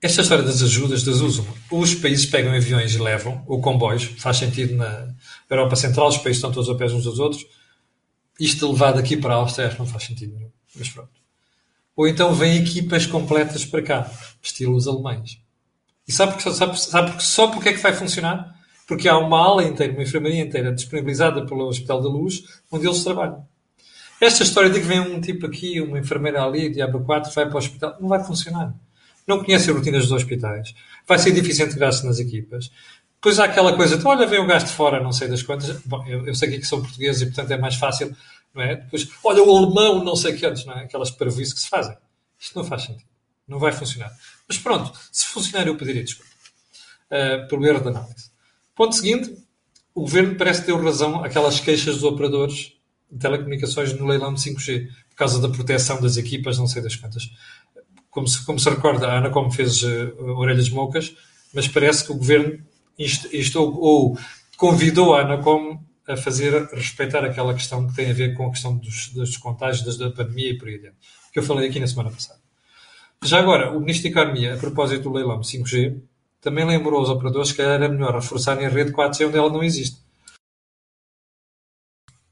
Esta 0.00 0.22
história 0.22 0.44
das 0.44 0.62
ajudas, 0.62 1.02
das 1.02 1.16
usam. 1.16 1.46
Os 1.70 1.94
países 1.94 2.26
pegam 2.26 2.52
aviões 2.52 2.94
e 2.94 2.98
levam, 2.98 3.42
ou 3.46 3.60
comboios, 3.60 4.04
faz 4.04 4.36
sentido 4.36 4.74
na 4.76 5.14
Europa 5.50 5.76
Central, 5.76 6.08
os 6.08 6.16
países 6.16 6.36
estão 6.36 6.52
todos 6.52 6.70
a 6.70 6.74
pés 6.74 6.92
uns 6.92 7.04
dos 7.04 7.18
outros. 7.18 7.46
Isto 8.38 8.70
levado 8.70 8.98
aqui 8.98 9.16
para 9.16 9.34
a 9.34 9.36
Áustria 9.36 9.74
não 9.78 9.86
faz 9.86 10.04
sentido 10.04 10.34
nenhum. 10.34 10.50
Mas 10.74 10.88
pronto. 10.88 11.10
Ou 11.94 12.06
então 12.06 12.34
vêm 12.34 12.56
equipas 12.56 13.06
completas 13.06 13.64
para 13.64 13.82
cá, 13.82 14.10
estilo 14.42 14.76
os 14.76 14.86
alemães. 14.86 15.40
E 16.06 16.12
sabe, 16.12 16.34
porque, 16.34 16.50
sabe, 16.52 16.80
sabe 16.80 17.10
porque, 17.10 17.22
só 17.22 17.48
porque 17.48 17.70
é 17.70 17.72
que 17.72 17.82
vai 17.82 17.94
funcionar? 17.94 18.55
Porque 18.86 19.08
há 19.08 19.18
uma 19.18 19.38
ala 19.38 19.64
inteira, 19.64 19.92
uma 19.92 20.02
enfermaria 20.02 20.40
inteira 20.40 20.72
disponibilizada 20.72 21.44
pelo 21.44 21.66
Hospital 21.66 22.02
da 22.02 22.08
Luz, 22.08 22.44
onde 22.70 22.86
eles 22.86 23.02
trabalham. 23.02 23.46
Esta 24.20 24.42
história 24.42 24.70
de 24.70 24.80
que 24.80 24.86
vem 24.86 25.00
um 25.00 25.20
tipo 25.20 25.46
aqui, 25.46 25.80
uma 25.80 25.98
enfermeira 25.98 26.42
ali, 26.42 26.70
diabo 26.70 27.00
4, 27.00 27.32
vai 27.32 27.46
para 27.46 27.54
o 27.54 27.58
hospital, 27.58 27.96
não 28.00 28.08
vai 28.08 28.22
funcionar 28.24 28.74
não 29.26 29.42
conhece 29.42 29.70
as 29.70 29.76
rotinas 29.76 30.02
dos 30.04 30.12
hospitais, 30.12 30.74
vai 31.06 31.18
ser 31.18 31.32
difícil 31.32 31.66
integrar-se 31.66 32.06
nas 32.06 32.18
equipas. 32.18 32.70
Depois 33.16 33.38
há 33.40 33.44
aquela 33.44 33.74
coisa 33.74 33.98
de, 33.98 34.06
olha, 34.06 34.26
vem 34.26 34.40
um 34.40 34.46
gajo 34.46 34.66
de 34.66 34.72
fora, 34.72 35.02
não 35.02 35.10
sei 35.10 35.26
das 35.26 35.42
quantas. 35.42 35.80
Bom, 35.84 36.06
eu, 36.06 36.26
eu 36.26 36.34
sei 36.34 36.58
que 36.58 36.64
são 36.64 36.80
portugueses 36.80 37.22
e, 37.22 37.26
portanto, 37.26 37.50
é 37.50 37.58
mais 37.58 37.74
fácil, 37.74 38.14
não 38.54 38.62
é? 38.62 38.76
Depois, 38.76 39.08
olha, 39.24 39.42
o 39.42 39.56
alemão, 39.56 40.04
não 40.04 40.14
sei 40.14 40.38
quantos, 40.38 40.64
não 40.64 40.74
é? 40.74 40.84
Aquelas 40.84 41.10
parvoíces 41.10 41.52
que 41.52 41.60
se 41.60 41.68
fazem. 41.68 41.96
Isto 42.38 42.56
não 42.56 42.64
faz 42.64 42.82
sentido. 42.82 43.08
Não 43.48 43.58
vai 43.58 43.72
funcionar. 43.72 44.12
Mas 44.46 44.58
pronto, 44.58 44.96
se 45.10 45.26
funcionar, 45.26 45.66
eu 45.66 45.76
pediria 45.76 46.04
desculpa. 46.04 46.30
Uh, 47.10 47.48
pelo 47.48 47.66
erro 47.66 47.80
de 47.80 47.88
análise. 47.88 48.25
Ponto 48.76 48.94
seguinte, 48.94 49.36
o 49.92 50.02
governo 50.02 50.36
parece 50.36 50.64
ter 50.64 50.74
razão 50.76 51.24
aquelas 51.24 51.58
queixas 51.58 51.96
dos 51.96 52.04
operadores 52.04 52.74
de 53.10 53.18
telecomunicações 53.18 53.92
no 53.92 54.06
leilão 54.06 54.32
de 54.32 54.40
5G, 54.40 54.88
por 55.08 55.16
causa 55.16 55.40
da 55.40 55.48
proteção 55.48 56.00
das 56.00 56.16
equipas, 56.16 56.58
não 56.58 56.68
sei 56.68 56.82
das 56.82 56.94
quantas 56.94 57.28
como 58.16 58.26
se, 58.26 58.46
como 58.46 58.58
se 58.58 58.70
recorda, 58.70 59.08
a 59.08 59.18
Anacom 59.18 59.50
fez 59.50 59.82
uh, 59.82 60.14
orelhas 60.38 60.70
moucas, 60.70 61.14
mas 61.52 61.68
parece 61.68 62.02
que 62.02 62.12
o 62.12 62.14
governo 62.16 62.58
instou 62.98 63.78
ou 63.78 64.18
convidou 64.56 65.14
a 65.14 65.20
Anacom 65.20 65.78
a 66.08 66.16
fazer 66.16 66.66
respeitar 66.72 67.22
aquela 67.26 67.52
questão 67.52 67.86
que 67.86 67.94
tem 67.94 68.10
a 68.10 68.14
ver 68.14 68.32
com 68.32 68.46
a 68.46 68.50
questão 68.50 68.74
dos, 68.74 69.08
dos 69.10 69.36
contágios 69.36 69.98
da 69.98 70.10
pandemia 70.10 70.52
e 70.52 70.56
por 70.56 70.66
aí 70.66 70.76
adiante, 70.76 70.96
que 71.30 71.38
eu 71.38 71.42
falei 71.42 71.68
aqui 71.68 71.78
na 71.78 71.86
semana 71.86 72.10
passada. 72.10 72.40
Já 73.22 73.38
agora, 73.38 73.76
o 73.76 73.80
Ministro 73.80 74.10
da 74.10 74.20
Economia, 74.20 74.54
a 74.54 74.56
propósito 74.56 75.02
do 75.02 75.12
leilão 75.12 75.40
5G, 75.40 76.00
também 76.40 76.64
lembrou 76.64 77.00
aos 77.00 77.08
operadores 77.08 77.52
que 77.52 77.62
era 77.62 77.88
melhor 77.88 78.14
reforçarem 78.14 78.66
a 78.66 78.68
rede 78.68 78.92
4G 78.92 79.28
onde 79.28 79.38
ela 79.38 79.50
não 79.50 79.62
existe. 79.62 79.98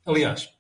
Aliás, 0.07 0.51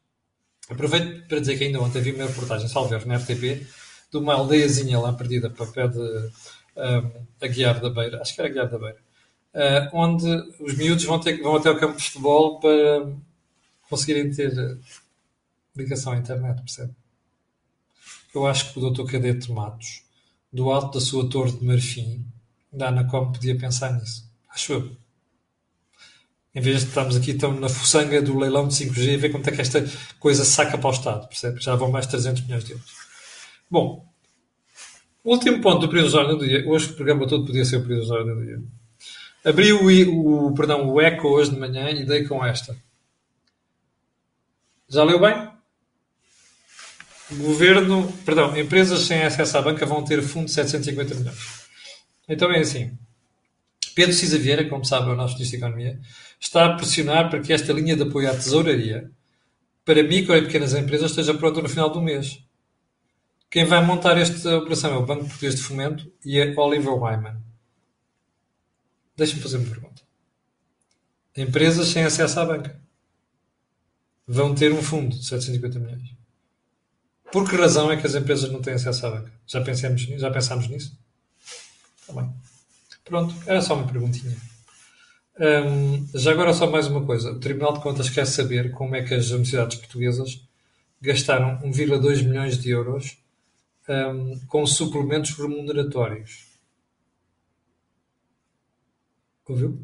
aproveito 0.68 1.28
para 1.28 1.40
dizer 1.40 1.58
que 1.58 1.64
ainda 1.64 1.80
ontem 1.80 2.00
vi 2.00 2.12
uma 2.12 2.26
reportagem, 2.26 2.68
salve 2.68 3.04
na 3.04 3.16
RTP, 3.16 3.66
de 4.10 4.16
uma 4.16 4.34
aldeiazinha 4.34 4.98
lá 4.98 5.12
perdida 5.12 5.50
para 5.50 5.64
o 5.64 5.72
pé 5.72 5.88
de 5.88 5.98
um, 5.98 7.26
Aguiar 7.40 7.80
da 7.80 7.90
Beira, 7.90 8.20
acho 8.22 8.34
que 8.34 8.40
era 8.40 8.48
Aguiar 8.48 8.70
da 8.70 8.78
Beira, 8.78 8.98
uh, 9.54 9.96
onde 9.96 10.26
os 10.60 10.76
miúdos 10.76 11.04
vão, 11.04 11.20
ter, 11.20 11.40
vão 11.42 11.56
até 11.56 11.68
ao 11.68 11.76
campo 11.76 11.96
de 11.96 12.04
futebol 12.04 12.58
para 12.58 13.12
conseguirem 13.88 14.30
ter 14.30 14.78
ligação 15.76 16.12
à 16.12 16.16
internet, 16.16 16.60
percebe? 16.60 16.94
Eu 18.34 18.46
acho 18.46 18.72
que 18.72 18.78
o 18.78 18.90
Dr. 18.90 19.04
Cadete 19.10 19.52
Matos, 19.52 20.02
do 20.52 20.70
alto 20.70 20.98
da 20.98 21.04
sua 21.04 21.28
torre 21.28 21.52
de 21.52 21.64
marfim, 21.64 22.24
da 22.74 22.88
Anacom, 22.88 23.32
podia 23.32 23.56
pensar 23.56 23.92
nisso. 23.92 24.28
Acho 24.50 24.72
eu. 24.74 24.96
Em 26.54 26.60
vez 26.60 26.80
de 26.80 26.88
estarmos 26.88 27.16
aqui 27.16 27.34
tão 27.34 27.52
na 27.58 27.68
fuçanga 27.68 28.22
do 28.22 28.38
leilão 28.38 28.68
de 28.68 28.74
5G 28.74 29.14
e 29.14 29.16
ver 29.16 29.30
quanto 29.30 29.48
é 29.48 29.52
que 29.52 29.60
esta 29.60 29.84
coisa 30.20 30.44
saca 30.44 30.78
para 30.78 30.88
o 30.88 30.92
Estado, 30.92 31.26
percebe? 31.26 31.60
Já 31.60 31.74
vão 31.74 31.90
mais 31.90 32.06
300 32.06 32.42
milhões 32.42 32.64
de 32.64 32.72
euros. 32.72 32.92
Bom, 33.68 34.06
último 35.24 35.60
ponto 35.60 35.80
do 35.80 35.88
período 35.88 36.10
de 36.10 36.16
ordem 36.16 36.38
do 36.38 36.46
dia. 36.46 36.64
Hoje 36.68 36.90
o 36.90 36.94
programa 36.94 37.26
todo 37.26 37.44
podia 37.44 37.64
ser 37.64 37.78
o 37.78 37.82
período 37.82 38.06
de 38.06 38.12
ordem 38.12 38.34
do 38.34 38.44
dia. 38.44 38.62
Abri 39.44 39.72
o, 39.72 40.46
o, 40.46 40.54
perdão, 40.54 40.88
o 40.88 41.00
ECO 41.00 41.28
hoje 41.28 41.50
de 41.50 41.58
manhã 41.58 41.90
e 41.90 42.06
dei 42.06 42.24
com 42.24 42.44
esta. 42.44 42.76
Já 44.88 45.02
leu 45.02 45.18
bem? 45.18 45.50
Governo, 47.32 48.12
perdão, 48.24 48.56
empresas 48.56 49.00
sem 49.00 49.22
acesso 49.22 49.58
à 49.58 49.62
banca 49.62 49.84
vão 49.84 50.04
ter 50.04 50.22
fundo 50.22 50.46
de 50.46 50.52
750 50.52 51.14
milhões. 51.16 51.63
Então 52.28 52.50
é 52.52 52.60
assim. 52.60 52.96
Pedro 53.94 54.14
Cisa 54.14 54.38
Vieira, 54.38 54.68
como 54.68 54.84
sabe, 54.84 55.08
é 55.08 55.12
o 55.12 55.16
nosso 55.16 55.34
Ministro 55.34 55.60
da 55.60 55.66
Economia, 55.66 56.00
está 56.40 56.66
a 56.66 56.74
pressionar 56.74 57.30
para 57.30 57.40
que 57.40 57.52
esta 57.52 57.72
linha 57.72 57.94
de 57.94 58.02
apoio 58.02 58.28
à 58.28 58.34
tesouraria 58.34 59.10
para 59.84 60.02
micro 60.02 60.34
e 60.34 60.42
pequenas 60.42 60.74
empresas 60.74 61.10
esteja 61.10 61.34
pronta 61.34 61.62
no 61.62 61.68
final 61.68 61.90
do 61.90 62.02
mês. 62.02 62.42
Quem 63.50 63.64
vai 63.64 63.84
montar 63.84 64.18
esta 64.18 64.56
operação 64.56 64.92
é 64.94 64.96
o 64.96 65.06
Banco 65.06 65.26
Português 65.26 65.54
de 65.54 65.62
Fomento 65.62 66.10
e 66.24 66.40
a 66.40 66.60
Oliver 66.60 66.94
Wyman. 66.94 67.40
Deixa-me 69.16 69.42
fazer 69.42 69.58
uma 69.58 69.68
pergunta. 69.68 70.02
Empresas 71.36 71.88
sem 71.88 72.02
acesso 72.02 72.40
à 72.40 72.46
banca 72.46 72.80
vão 74.26 74.54
ter 74.54 74.72
um 74.72 74.82
fundo 74.82 75.16
de 75.16 75.24
750 75.24 75.78
milhões. 75.78 76.16
Por 77.30 77.48
que 77.48 77.56
razão 77.56 77.92
é 77.92 77.96
que 77.96 78.06
as 78.06 78.14
empresas 78.14 78.50
não 78.50 78.60
têm 78.60 78.74
acesso 78.74 79.06
à 79.06 79.10
banca? 79.10 79.32
Já, 79.46 79.60
pensamos, 79.60 80.02
já 80.02 80.30
pensámos 80.30 80.68
nisso? 80.68 80.98
Está 82.06 82.20
bem. 82.20 82.30
Pronto, 83.02 83.34
era 83.46 83.62
só 83.62 83.74
uma 83.74 83.86
perguntinha. 83.86 84.36
Hum, 85.40 86.06
já 86.14 86.32
agora 86.32 86.52
só 86.52 86.70
mais 86.70 86.86
uma 86.86 87.04
coisa. 87.04 87.32
O 87.32 87.40
Tribunal 87.40 87.72
de 87.72 87.80
Contas 87.80 88.10
quer 88.10 88.26
saber 88.26 88.70
como 88.72 88.94
é 88.94 89.02
que 89.02 89.14
as 89.14 89.30
universidades 89.30 89.78
portuguesas 89.78 90.46
gastaram 91.00 91.58
1,2 91.62 92.22
milhões 92.22 92.58
de 92.58 92.70
euros 92.70 93.16
um, 93.88 94.38
com 94.46 94.66
suplementos 94.66 95.30
remuneratórios. 95.32 96.46
Ouviu? 99.48 99.82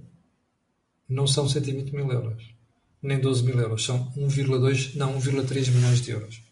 Não 1.08 1.26
são 1.26 1.48
120 1.48 1.90
mil 1.94 2.10
euros, 2.10 2.54
nem 3.02 3.18
12 3.18 3.42
mil 3.42 3.58
euros, 3.58 3.84
são 3.84 4.10
1,2, 4.16 4.94
não, 4.94 5.18
1,3 5.18 5.70
milhões 5.70 6.00
de 6.00 6.10
euros. 6.12 6.42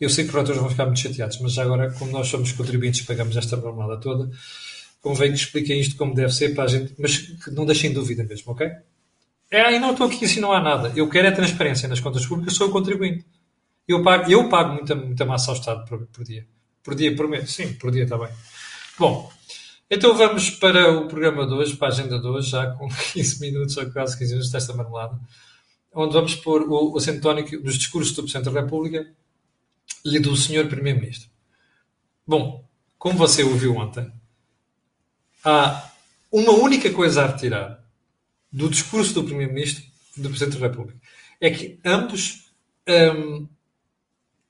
Eu 0.00 0.08
sei 0.08 0.24
que 0.24 0.28
os 0.28 0.34
relatores 0.34 0.60
vão 0.60 0.70
ficar 0.70 0.86
muito 0.86 1.00
chateados, 1.00 1.40
mas 1.40 1.54
já 1.54 1.62
agora, 1.62 1.90
como 1.92 2.12
nós 2.12 2.28
somos 2.28 2.52
contribuintes 2.52 3.00
e 3.00 3.04
pagamos 3.04 3.36
esta 3.36 3.56
jornada 3.56 3.96
toda, 3.96 4.30
convém 5.00 5.30
que 5.30 5.38
expliquem 5.38 5.80
isto 5.80 5.96
como 5.96 6.14
deve 6.14 6.32
ser 6.32 6.54
para 6.54 6.64
a 6.64 6.66
gente, 6.66 6.94
mas 6.98 7.18
que 7.18 7.50
não 7.50 7.64
deixem 7.64 7.92
dúvida 7.92 8.24
mesmo, 8.24 8.52
ok? 8.52 8.68
É, 9.50 9.74
e 9.74 9.78
não 9.78 9.92
estou 9.92 10.06
aqui 10.06 10.24
assim, 10.24 10.40
não 10.40 10.52
há 10.52 10.60
nada. 10.60 10.92
Eu 10.94 11.08
quero 11.08 11.26
é 11.26 11.30
transparência 11.30 11.88
nas 11.88 12.00
contas 12.00 12.26
públicas, 12.26 12.54
sou 12.54 12.68
o 12.68 12.70
contribuinte. 12.70 13.24
Eu 13.86 14.02
pago, 14.02 14.30
eu 14.30 14.48
pago 14.48 14.74
muita, 14.74 14.94
muita 14.94 15.24
massa 15.24 15.50
ao 15.50 15.56
Estado 15.56 15.84
por, 15.86 16.06
por 16.06 16.24
dia. 16.24 16.46
Por 16.82 16.94
dia, 16.94 17.14
por 17.16 17.26
mês? 17.28 17.50
Sim, 17.50 17.72
por 17.74 17.90
dia 17.90 18.04
está 18.04 18.18
bem. 18.18 18.28
Bom, 18.98 19.30
então 19.90 20.14
vamos 20.14 20.50
para 20.50 20.92
o 20.92 21.08
programa 21.08 21.46
de 21.46 21.54
hoje, 21.54 21.76
para 21.76 21.88
a 21.88 21.90
agenda 21.90 22.20
de 22.20 22.26
hoje, 22.26 22.50
já 22.50 22.70
com 22.72 22.88
15 23.14 23.40
minutos 23.40 23.76
ou 23.78 23.90
quase 23.90 24.18
15 24.18 24.32
minutos 24.32 24.52
desta 24.52 24.74
marmelada, 24.74 25.18
onde 25.94 26.12
vamos 26.12 26.34
pôr 26.34 26.62
o, 26.62 26.92
o 26.92 26.98
acento 26.98 27.22
tónico 27.22 27.56
dos 27.58 27.78
discursos 27.78 28.14
do 28.14 28.22
Presidente 28.22 28.52
da 28.52 28.60
República 28.60 29.10
e 30.04 30.18
do 30.18 30.36
Sr. 30.36 30.68
Primeiro-Ministro. 30.68 31.30
Bom, 32.26 32.68
como 32.98 33.16
você 33.16 33.42
ouviu 33.42 33.74
ontem, 33.76 34.12
há 35.44 35.90
uma 36.30 36.52
única 36.52 36.92
coisa 36.92 37.22
a 37.22 37.26
retirar 37.26 37.82
do 38.50 38.68
discurso 38.68 39.14
do 39.14 39.24
Primeiro-Ministro 39.24 39.84
e 40.16 40.20
do 40.20 40.28
Presidente 40.28 40.58
da 40.58 40.68
República. 40.68 40.98
É 41.40 41.50
que 41.50 41.78
ambos 41.84 42.50
hum, 42.88 43.46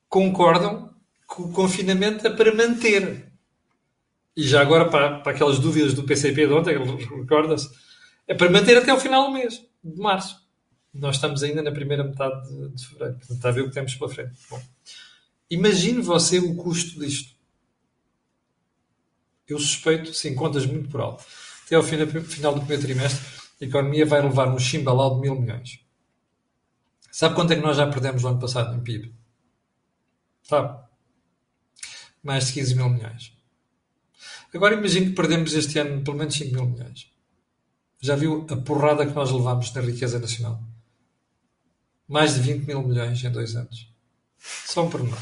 concordam 0.09 0.95
que 1.29 1.43
o 1.43 1.49
confinamento 1.51 2.27
é 2.27 2.31
para 2.31 2.55
manter. 2.55 3.31
E 4.37 4.43
já 4.43 4.61
agora, 4.61 4.89
para, 4.89 5.19
para 5.21 5.33
aquelas 5.33 5.59
dúvidas 5.59 5.95
do 5.95 6.05
PCP 6.05 6.47
de 6.47 6.53
ontem, 6.53 6.77
recorda-se, 7.21 7.69
é 8.27 8.35
para 8.35 8.51
manter 8.51 8.77
até 8.77 8.93
o 8.93 9.01
final 9.01 9.27
do 9.27 9.33
mês, 9.33 9.63
de 9.83 10.01
março. 10.01 10.47
Nós 10.95 11.17
estamos 11.17 11.43
ainda 11.43 11.63
na 11.63 11.73
primeira 11.73 12.03
metade 12.03 12.49
de, 12.49 12.69
de 12.71 12.87
fevereiro. 12.87 13.19
Portanto, 13.19 13.37
está 13.37 13.49
a 13.49 13.53
ver 13.53 13.61
o 13.63 13.69
que 13.69 13.75
temos 13.75 13.95
pela 13.95 14.11
frente. 14.11 14.33
Bom, 14.49 14.63
imagine 15.51 16.01
você 16.01 16.39
o 16.39 16.55
custo 16.55 16.99
disto. 17.01 17.38
Eu 19.49 19.59
suspeito, 19.59 20.13
sim, 20.13 20.35
contas 20.35 20.67
muito 20.67 20.89
por 20.89 21.01
alto. 21.01 21.25
Até 21.67 21.77
ao 21.77 21.83
final 21.83 22.55
do 22.55 22.61
primeiro 22.61 22.83
trimestre, 22.83 23.25
a 23.61 23.65
economia 23.65 24.07
vai 24.07 24.23
levar 24.23 24.49
um 24.49 24.59
chimbalau 24.59 25.15
de 25.15 25.21
mil 25.21 25.41
milhões. 25.41 25.81
Sabe 27.11 27.35
quanto 27.35 27.53
é 27.53 27.57
que 27.57 27.63
nós 27.63 27.77
já 27.77 27.87
perdemos 27.87 28.23
no 28.23 28.29
ano 28.29 28.41
passado 28.41 28.77
em 28.77 28.81
PIB? 28.81 29.15
Sabe? 30.43 30.89
mais 32.23 32.49
de 32.49 32.53
15 32.55 32.75
mil 32.75 32.89
milhões. 32.89 33.33
Agora 34.55 34.75
imagine 34.75 35.07
que 35.07 35.15
perdemos 35.15 35.53
este 35.55 35.79
ano 35.79 36.03
pelo 36.03 36.17
menos 36.17 36.35
5 36.35 36.55
mil 36.55 36.67
milhões. 36.67 37.11
Já 38.01 38.15
viu 38.17 38.47
a 38.51 38.57
porrada 38.57 39.07
que 39.07 39.15
nós 39.15 39.31
levamos 39.31 39.73
na 39.73 39.81
riqueza 39.81 40.19
nacional? 40.19 40.63
Mais 42.07 42.35
de 42.35 42.41
20 42.41 42.67
mil 42.67 42.83
milhões 42.83 43.23
em 43.23 43.31
dois 43.31 43.57
anos. 43.57 43.91
Só 44.39 44.85
um 44.85 44.91
pormenor. 44.91 45.19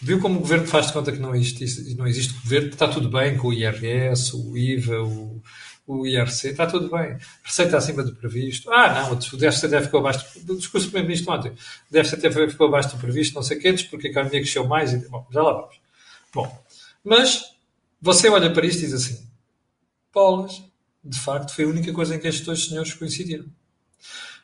Viu 0.00 0.20
como 0.20 0.36
o 0.36 0.40
governo 0.40 0.66
faz 0.66 0.88
de 0.88 0.92
conta 0.92 1.10
que 1.10 1.18
não 1.18 1.34
existe, 1.34 1.94
não 1.96 2.06
existe 2.06 2.34
governo, 2.34 2.68
está 2.68 2.86
tudo 2.86 3.08
bem 3.08 3.36
com 3.36 3.48
o 3.48 3.52
IRS, 3.52 4.36
o 4.36 4.56
IVA, 4.56 5.02
o, 5.02 5.42
o 5.86 6.06
IRC, 6.06 6.48
está 6.48 6.66
tudo 6.66 6.90
bem. 6.90 7.16
Receita 7.42 7.78
acima 7.78 8.02
do 8.02 8.14
previsto. 8.14 8.70
Ah, 8.70 8.92
não, 8.92 9.12
o 9.12 9.36
déficit 9.36 9.66
até 9.66 9.80
ficou 9.82 10.00
abaixo 10.00 10.40
do 10.40 10.56
discurso 10.56 10.88
do 10.88 10.90
Primeiro-Ministro 10.90 11.32
ontem. 11.34 11.50
O 11.50 11.92
déficit 11.92 12.26
até 12.26 12.48
ficou 12.48 12.66
abaixo 12.66 12.90
do 12.90 12.98
previsto, 12.98 13.34
não 13.34 13.42
sei 13.42 13.56
o 13.56 13.60
quê, 13.60 13.72
porque 13.88 14.08
a 14.08 14.10
economia 14.10 14.40
cresceu 14.40 14.66
mais. 14.66 14.92
E, 14.92 14.98
bom, 15.08 15.26
já 15.32 15.42
lá 15.42 15.52
vamos. 15.52 15.80
Bom, 16.34 16.64
mas 17.02 17.44
você 18.00 18.28
olha 18.28 18.52
para 18.52 18.66
isto 18.66 18.80
e 18.80 18.86
diz 18.86 18.92
assim: 18.92 19.26
bolas, 20.12 20.62
de 21.02 21.18
facto, 21.18 21.54
foi 21.54 21.64
a 21.64 21.68
única 21.68 21.92
coisa 21.92 22.14
em 22.14 22.18
que 22.18 22.28
estes 22.28 22.44
dois 22.44 22.66
senhores 22.66 22.92
coincidiram. 22.92 23.46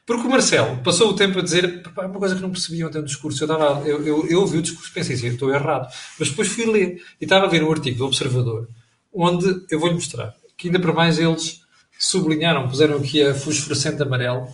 Porque 0.04 0.26
o 0.26 0.30
Marcelo 0.30 0.78
passou 0.82 1.11
o 1.11 1.16
tempo 1.16 1.38
a 1.38 1.42
dizer 1.42 1.82
uma 1.97 2.18
coisa 2.18 2.35
que 2.35 2.42
não 2.42 2.50
percebiam 2.50 2.88
até 2.88 2.99
no 2.99 3.06
discurso. 3.06 3.44
Eu, 3.44 3.50
eu, 3.87 4.06
eu, 4.06 4.26
eu 4.28 4.40
ouvi 4.40 4.59
o 4.59 4.62
discurso 4.62 4.90
e 4.90 4.94
pensei 4.94 5.14
assim, 5.14 5.28
estou 5.28 5.54
errado. 5.54 5.88
Mas 6.18 6.30
depois 6.30 6.49
fui 6.49 6.66
ler 6.66 7.02
e 7.21 7.25
estava 7.25 7.47
a 7.47 7.49
ver 7.49 7.62
um 7.62 7.71
artigo 7.71 7.99
do 7.99 8.06
Observador 8.06 8.68
onde 9.12 9.64
eu 9.71 9.78
vou-lhe 9.78 9.94
mostrar 9.94 10.35
que 10.56 10.68
ainda 10.68 10.78
para 10.78 10.92
mais 10.92 11.18
eles 11.18 11.61
sublinharam, 11.99 12.68
puseram 12.68 12.97
aqui 12.97 13.23
a 13.23 13.35
fosforescente 13.35 14.00
amarelo. 14.00 14.49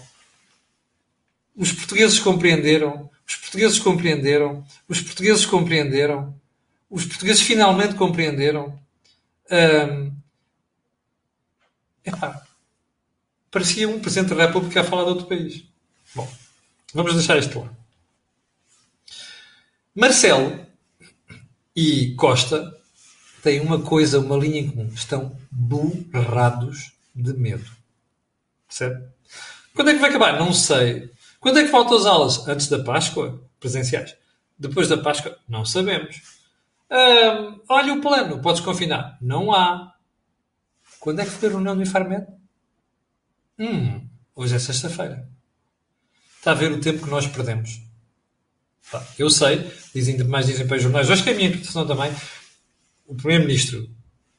Os 1.55 1.73
portugueses 1.73 2.19
compreenderam, 2.19 3.11
os 3.27 3.37
portugueses 3.37 3.79
compreenderam, 3.79 4.65
os 4.89 5.01
portugueses 5.03 5.45
compreenderam, 5.45 6.35
os 6.89 7.05
portugueses 7.05 7.43
finalmente 7.43 7.95
compreenderam. 7.95 8.79
Hum, 9.51 10.13
epá, 12.05 12.43
parecia 13.51 13.89
um 13.89 14.01
Presidente 14.01 14.35
da 14.35 14.47
República 14.47 14.81
a 14.81 14.85
falar 14.85 15.05
de 15.05 15.11
outro 15.11 15.27
país. 15.27 15.65
Bom, 16.15 16.29
vamos 16.95 17.15
deixar 17.15 17.39
isto 17.39 17.61
lá. 17.61 17.73
Marcelo 19.95 20.67
e 21.75 22.15
Costa 22.15 22.77
têm 23.43 23.61
uma 23.61 23.81
coisa, 23.83 24.21
uma 24.21 24.37
linha 24.37 24.61
em 24.61 24.71
comum. 24.71 24.89
Estão 24.95 25.37
borrados 25.51 26.93
de 27.15 27.33
medo. 27.33 27.71
Percebe? 28.67 29.05
Quando 29.75 29.91
é 29.91 29.95
que 29.95 30.01
vai 30.01 30.11
acabar? 30.11 30.39
Não 30.39 30.53
sei. 30.53 31.11
Quando 31.41 31.59
é 31.59 31.65
que 31.65 31.71
faltam 31.71 31.97
as 31.97 32.07
aulas? 32.07 32.47
Antes 32.49 32.69
da 32.69 32.83
Páscoa? 32.83 33.43
Presenciais. 33.59 34.17
Depois 34.59 34.89
da 34.89 34.99
Páscoa? 34.99 35.39
Não 35.49 35.65
sabemos. 35.65 36.21
Olha 37.69 37.95
o 37.95 38.01
plano. 38.01 38.41
Podes 38.41 38.61
confinar? 38.61 39.17
Não 39.21 39.53
há. 39.53 39.95
Quando 41.01 41.21
é 41.21 41.25
que 41.25 41.31
foi 41.31 41.49
a 41.49 41.53
reunião 41.53 41.77
do 41.77 41.83
Infarmed? 41.83 42.27
Hum, 43.59 44.09
hoje 44.37 44.55
é 44.55 44.59
sexta-feira. 44.59 45.29
Está 46.37 46.53
a 46.53 46.55
ver 46.55 46.71
o 46.71 46.81
tempo 46.81 47.05
que 47.05 47.11
nós 47.11 47.27
perdemos. 47.27 47.83
Eu 49.19 49.29
sei, 49.29 49.71
dizem, 49.93 50.23
mais 50.25 50.47
dizem 50.47 50.67
para 50.67 50.77
os 50.77 50.83
jornais, 50.83 51.11
acho 51.11 51.25
que 51.25 51.31
é 51.31 51.33
a 51.33 51.37
minha 51.37 51.49
interpretação 51.49 51.87
também, 51.87 52.11
o 53.07 53.15
Primeiro-Ministro 53.15 53.91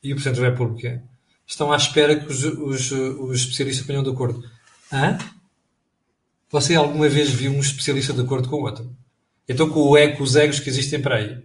e 0.01 0.13
o 0.13 0.15
Presidente 0.15 0.41
da 0.41 0.49
República 0.49 1.03
estão 1.45 1.71
à 1.71 1.75
espera 1.75 2.19
que 2.19 2.31
os, 2.31 2.43
os, 2.43 2.91
os 2.91 3.39
especialistas 3.41 3.85
ponham 3.85 4.03
de 4.03 4.09
acordo. 4.09 4.43
Hã? 4.91 5.17
Você 6.49 6.75
alguma 6.75 7.09
vez 7.09 7.29
viu 7.29 7.51
um 7.51 7.59
especialista 7.59 8.13
de 8.13 8.21
acordo 8.21 8.47
com 8.47 8.55
o 8.55 8.63
outro? 8.63 8.95
Então 9.47 9.69
com 9.69 9.81
o 9.81 9.97
eco, 9.97 10.23
os 10.23 10.35
egos 10.35 10.59
que 10.59 10.69
existem 10.69 11.01
para 11.01 11.17
aí. 11.17 11.43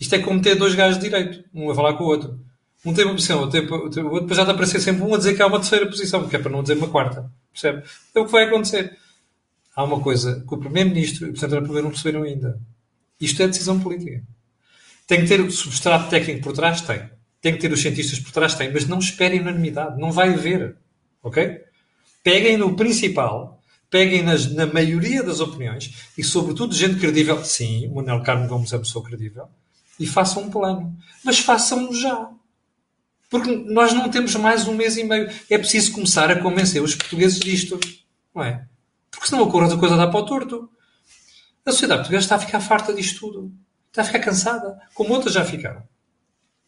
Isto 0.00 0.14
é 0.14 0.18
como 0.20 0.40
ter 0.40 0.54
dois 0.54 0.74
gajos 0.74 0.98
de 0.98 1.04
direito, 1.04 1.44
um 1.52 1.68
a 1.70 1.74
falar 1.74 1.94
com 1.94 2.04
o 2.04 2.06
outro. 2.06 2.47
Um 2.84 2.94
tem 2.94 3.04
uma 3.04 3.14
posição, 3.14 3.40
o 3.40 3.42
outro 3.42 4.20
depois 4.20 4.36
já 4.36 4.44
a 4.44 4.50
aparecer 4.50 4.80
sempre 4.80 5.02
um 5.02 5.14
a 5.14 5.18
dizer 5.18 5.34
que 5.34 5.42
há 5.42 5.46
uma 5.46 5.58
terceira 5.58 5.86
posição, 5.86 6.28
que 6.28 6.36
é 6.36 6.38
para 6.38 6.50
não 6.50 6.62
dizer 6.62 6.74
uma 6.74 6.88
quarta. 6.88 7.30
Percebe? 7.52 7.82
É 8.14 8.20
o 8.20 8.24
que 8.24 8.32
vai 8.32 8.44
acontecer. 8.44 8.96
Há 9.74 9.84
uma 9.84 10.00
coisa 10.00 10.44
que 10.46 10.54
o 10.54 10.58
Primeiro-Ministro 10.58 11.26
e 11.26 11.30
o 11.30 11.32
Presidente 11.32 11.50
da 11.50 11.56
República 11.56 11.82
não 11.82 11.90
perceberam 11.90 12.22
ainda. 12.22 12.60
Isto 13.20 13.42
é 13.42 13.48
decisão 13.48 13.80
política. 13.80 14.22
Tem 15.06 15.20
que 15.22 15.26
ter 15.26 15.40
o 15.40 15.50
substrato 15.50 16.08
técnico 16.08 16.42
por 16.42 16.52
trás? 16.52 16.80
Tem. 16.80 17.10
Tem 17.40 17.54
que 17.54 17.60
ter 17.60 17.72
os 17.72 17.80
cientistas 17.80 18.20
por 18.20 18.30
trás? 18.30 18.54
Tem. 18.54 18.72
Mas 18.72 18.86
não 18.86 18.98
esperem 18.98 19.40
unanimidade. 19.40 20.00
Não 20.00 20.12
vai 20.12 20.34
haver. 20.34 20.76
Ok? 21.22 21.62
Peguem 22.22 22.56
no 22.56 22.76
principal, 22.76 23.60
peguem 23.90 24.22
nas, 24.22 24.52
na 24.52 24.66
maioria 24.66 25.22
das 25.22 25.40
opiniões 25.40 26.10
e, 26.16 26.22
sobretudo, 26.22 26.74
gente 26.74 27.00
credível. 27.00 27.42
Sim, 27.44 27.88
o 27.88 27.96
Manuel 27.96 28.22
Carmo 28.22 28.46
Gomes 28.46 28.72
é 28.72 28.76
uma 28.76 28.82
pessoa 28.82 29.04
credível. 29.04 29.48
E 29.98 30.06
façam 30.06 30.44
um 30.44 30.50
plano. 30.50 30.96
Mas 31.24 31.38
façam-no 31.38 31.94
já. 31.94 32.30
Porque 33.28 33.54
nós 33.54 33.92
não 33.92 34.08
temos 34.08 34.34
mais 34.36 34.66
um 34.66 34.74
mês 34.74 34.96
e 34.96 35.04
meio. 35.04 35.30
É 35.50 35.58
preciso 35.58 35.92
começar 35.92 36.30
a 36.30 36.40
convencer 36.40 36.82
os 36.82 36.94
portugueses 36.94 37.38
disto. 37.38 37.78
Não 38.34 38.42
é? 38.42 38.66
Porque 39.10 39.26
senão 39.26 39.44
a 39.44 39.50
coisa, 39.50 39.74
a 39.74 39.78
coisa 39.78 39.96
dá 39.96 40.06
para 40.06 40.20
o 40.20 40.24
torto. 40.24 40.70
A 41.64 41.70
sociedade 41.70 42.00
portuguesa 42.00 42.24
está 42.24 42.36
a 42.36 42.38
ficar 42.38 42.60
farta 42.60 42.94
disto 42.94 43.20
tudo. 43.20 43.52
Está 43.88 44.02
a 44.02 44.04
ficar 44.04 44.20
cansada. 44.20 44.78
Como 44.94 45.12
outras 45.12 45.34
já 45.34 45.44
ficaram. 45.44 45.82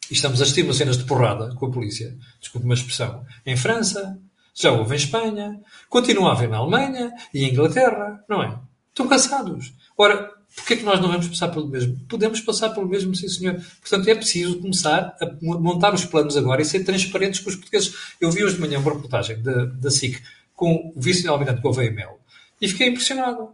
E 0.09 0.13
estamos 0.13 0.39
a 0.39 0.43
assistir 0.43 0.69
a 0.69 0.73
cenas 0.73 0.97
de 0.97 1.05
porrada 1.05 1.55
com 1.55 1.65
a 1.65 1.71
polícia. 1.71 2.15
Desculpe 2.39 2.65
uma 2.65 2.75
expressão. 2.75 3.25
Em 3.45 3.57
França. 3.57 4.19
Já 4.53 4.71
houve 4.71 4.93
em 4.93 4.97
Espanha. 4.97 5.59
Continua 5.89 6.29
a 6.29 6.31
haver 6.33 6.49
na 6.49 6.57
Alemanha 6.57 7.11
e 7.33 7.45
em 7.45 7.51
Inglaterra. 7.51 8.23
Não 8.29 8.43
é? 8.43 8.59
Estão 8.89 9.07
cansados. 9.07 9.73
Ora, 9.97 10.29
Porquê 10.55 10.73
é 10.73 10.77
que 10.77 10.83
nós 10.83 10.99
não 10.99 11.09
vamos 11.09 11.27
passar 11.27 11.47
pelo 11.47 11.67
mesmo? 11.67 11.97
Podemos 12.09 12.41
passar 12.41 12.69
pelo 12.69 12.87
mesmo, 12.87 13.15
sim 13.15 13.27
senhor. 13.27 13.55
Portanto, 13.79 14.07
é 14.07 14.15
preciso 14.15 14.59
começar 14.59 15.15
a 15.21 15.25
montar 15.41 15.93
os 15.93 16.03
planos 16.03 16.35
agora 16.35 16.61
e 16.61 16.65
ser 16.65 16.83
transparentes 16.83 17.39
com 17.39 17.49
os 17.49 17.55
portugueses. 17.55 17.95
Eu 18.19 18.29
vi 18.31 18.43
hoje 18.43 18.55
de 18.55 18.61
manhã 18.61 18.79
uma 18.79 18.93
reportagem 18.93 19.41
da, 19.41 19.65
da 19.65 19.89
SIC 19.89 20.21
com 20.53 20.93
o 20.95 20.99
vice-almirante 20.99 21.61
Gouveia 21.61 21.91
Mel 21.91 22.19
e 22.61 22.67
fiquei 22.67 22.89
impressionado. 22.89 23.49